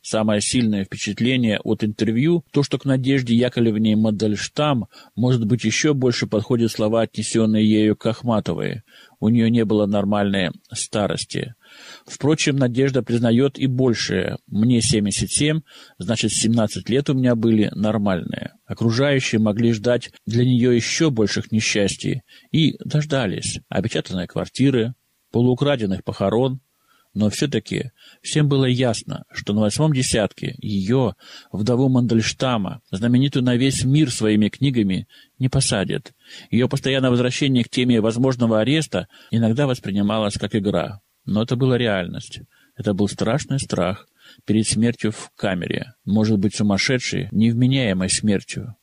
Самое 0.00 0.40
сильное 0.40 0.86
впечатление 0.86 1.60
от 1.62 1.84
интервью– 1.84 2.46
то, 2.50 2.62
что 2.62 2.78
к 2.78 2.86
Надежде 2.86 3.34
Яковлевне 3.34 3.94
Мандельштам, 3.94 4.86
может 5.16 5.44
быть, 5.44 5.64
еще 5.64 5.92
больше 5.92 6.26
подходят 6.26 6.72
слова, 6.72 7.02
отнесенные 7.02 7.68
ею 7.68 7.94
к 7.94 8.06
Ахматовой. 8.06 8.80
У 9.20 9.28
нее 9.28 9.50
не 9.50 9.66
было 9.66 9.84
нормальной 9.84 10.52
старости. 10.72 11.56
Впрочем, 12.06 12.56
Надежда 12.56 13.02
признает 13.02 13.58
и 13.58 13.66
большее. 13.66 14.38
Мне 14.46 14.80
77, 14.80 15.60
значит, 15.98 16.32
17 16.32 16.88
лет 16.88 17.10
у 17.10 17.14
меня 17.14 17.34
были 17.34 17.70
нормальные. 17.74 18.54
Окружающие 18.66 19.40
могли 19.40 19.72
ждать 19.72 20.10
для 20.26 20.44
нее 20.44 20.74
еще 20.74 21.10
больших 21.10 21.52
несчастий. 21.52 22.22
И 22.52 22.76
дождались. 22.84 23.60
Опечатанные 23.68 24.26
квартиры, 24.26 24.94
полуукраденных 25.30 26.04
похорон. 26.04 26.60
Но 27.16 27.30
все-таки 27.30 27.92
всем 28.20 28.46
было 28.46 28.66
ясно, 28.66 29.24
что 29.32 29.54
на 29.54 29.62
восьмом 29.62 29.94
десятке 29.94 30.54
ее, 30.58 31.14
вдову 31.50 31.88
Мандельштама, 31.88 32.82
знаменитую 32.90 33.42
на 33.42 33.56
весь 33.56 33.84
мир 33.84 34.10
своими 34.10 34.50
книгами, 34.50 35.08
не 35.38 35.48
посадят. 35.48 36.12
Ее 36.50 36.68
постоянное 36.68 37.08
возвращение 37.08 37.64
к 37.64 37.70
теме 37.70 38.02
возможного 38.02 38.60
ареста 38.60 39.08
иногда 39.30 39.66
воспринималось 39.66 40.36
как 40.36 40.54
игра. 40.54 41.00
Но 41.26 41.42
это 41.42 41.56
была 41.56 41.76
реальность. 41.76 42.40
Это 42.76 42.94
был 42.94 43.08
страшный 43.08 43.58
страх 43.58 44.08
перед 44.44 44.66
смертью 44.66 45.12
в 45.12 45.30
камере, 45.36 45.94
может 46.04 46.38
быть, 46.38 46.54
сумасшедшей, 46.54 47.28
невменяемой 47.32 48.08
смертью, 48.10 48.76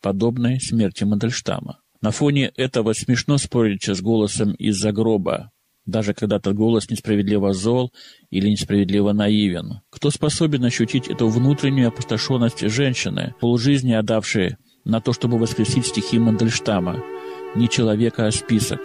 подобной 0.00 0.60
смерти 0.60 1.04
Мандельштама. 1.04 1.80
На 2.00 2.10
фоне 2.10 2.52
этого 2.56 2.94
смешно 2.94 3.36
спорить 3.36 3.86
с 3.86 4.00
голосом 4.00 4.52
из-за 4.54 4.92
гроба, 4.92 5.50
даже 5.84 6.14
когда 6.14 6.38
тот 6.38 6.54
голос 6.54 6.88
несправедливо 6.88 7.52
зол 7.52 7.92
или 8.30 8.48
несправедливо 8.48 9.12
наивен. 9.12 9.80
Кто 9.90 10.10
способен 10.10 10.64
ощутить 10.64 11.08
эту 11.08 11.28
внутреннюю 11.28 11.88
опустошенность 11.88 12.60
женщины, 12.60 13.34
полжизни 13.40 13.92
отдавшей 13.92 14.56
на 14.84 15.00
то, 15.00 15.12
чтобы 15.12 15.38
воскресить 15.38 15.86
стихи 15.86 16.18
Мандельштама? 16.18 17.02
Не 17.54 17.68
человека, 17.68 18.26
а 18.26 18.30
список. 18.30 18.80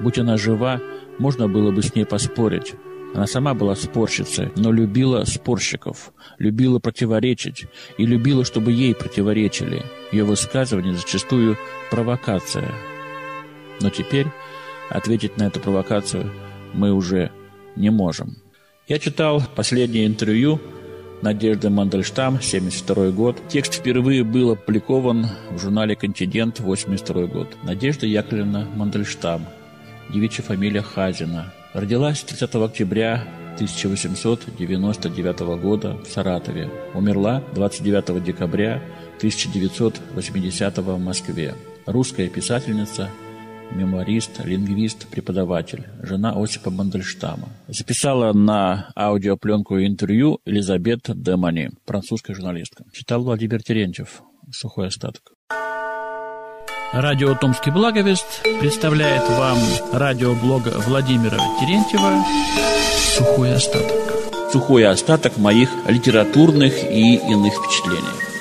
Будь 0.00 0.18
она 0.18 0.36
жива, 0.36 0.80
можно 1.18 1.48
было 1.48 1.70
бы 1.70 1.82
с 1.82 1.94
ней 1.94 2.04
поспорить. 2.04 2.74
Она 3.14 3.26
сама 3.26 3.52
была 3.54 3.74
спорщицей, 3.76 4.50
но 4.56 4.72
любила 4.72 5.24
спорщиков, 5.24 6.12
любила 6.38 6.78
противоречить 6.78 7.66
и 7.98 8.06
любила, 8.06 8.44
чтобы 8.44 8.72
ей 8.72 8.94
противоречили. 8.94 9.82
Ее 10.12 10.24
высказывание 10.24 10.94
зачастую 10.94 11.58
провокация. 11.90 12.72
Но 13.80 13.90
теперь 13.90 14.28
ответить 14.88 15.36
на 15.36 15.44
эту 15.44 15.60
провокацию 15.60 16.30
мы 16.72 16.92
уже 16.92 17.30
не 17.76 17.90
можем. 17.90 18.36
Я 18.88 18.98
читал 18.98 19.42
последнее 19.54 20.06
интервью 20.06 20.60
Надежды 21.22 21.70
Мандельштам, 21.70 22.40
72 22.40 23.10
год. 23.10 23.36
Текст 23.48 23.74
впервые 23.74 24.24
был 24.24 24.50
опубликован 24.50 25.28
в 25.50 25.58
журнале 25.58 25.94
«Континент», 25.94 26.58
82 26.58 27.26
год. 27.26 27.48
Надежда 27.62 28.06
Яковлевна 28.06 28.66
Мандельштам, 28.74 29.46
девичья 30.12 30.42
фамилия 30.42 30.82
Хазина. 30.82 31.52
Родилась 31.72 32.22
30 32.22 32.54
октября 32.56 33.24
1899 33.54 35.40
года 35.60 35.96
в 35.96 36.06
Саратове. 36.06 36.70
Умерла 36.94 37.42
29 37.54 38.22
декабря 38.22 38.82
1980 39.18 40.78
в 40.78 40.98
Москве. 40.98 41.54
Русская 41.86 42.28
писательница, 42.28 43.08
мемуарист, 43.74 44.44
лингвист, 44.44 45.08
преподаватель, 45.08 45.86
жена 46.02 46.34
Осипа 46.36 46.70
Мандельштама. 46.70 47.48
Записала 47.68 48.32
на 48.32 48.92
аудиопленку 48.94 49.78
интервью 49.78 50.40
Элизабет 50.44 51.08
Демани, 51.08 51.70
французская 51.86 52.34
журналистка. 52.34 52.84
Читал 52.92 53.22
Владимир 53.22 53.62
Терентьев. 53.62 54.22
Сухой 54.50 54.88
остаток. 54.88 55.31
Радио 56.92 57.34
«Томский 57.34 57.70
благовест» 57.70 58.42
представляет 58.60 59.26
вам 59.30 59.56
радиоблог 59.92 60.64
Владимира 60.86 61.38
Терентьева 61.58 62.22
«Сухой 63.16 63.54
остаток». 63.54 64.52
Сухой 64.52 64.86
остаток 64.86 65.38
моих 65.38 65.70
литературных 65.88 66.74
и 66.84 67.14
иных 67.14 67.54
впечатлений. 67.54 68.31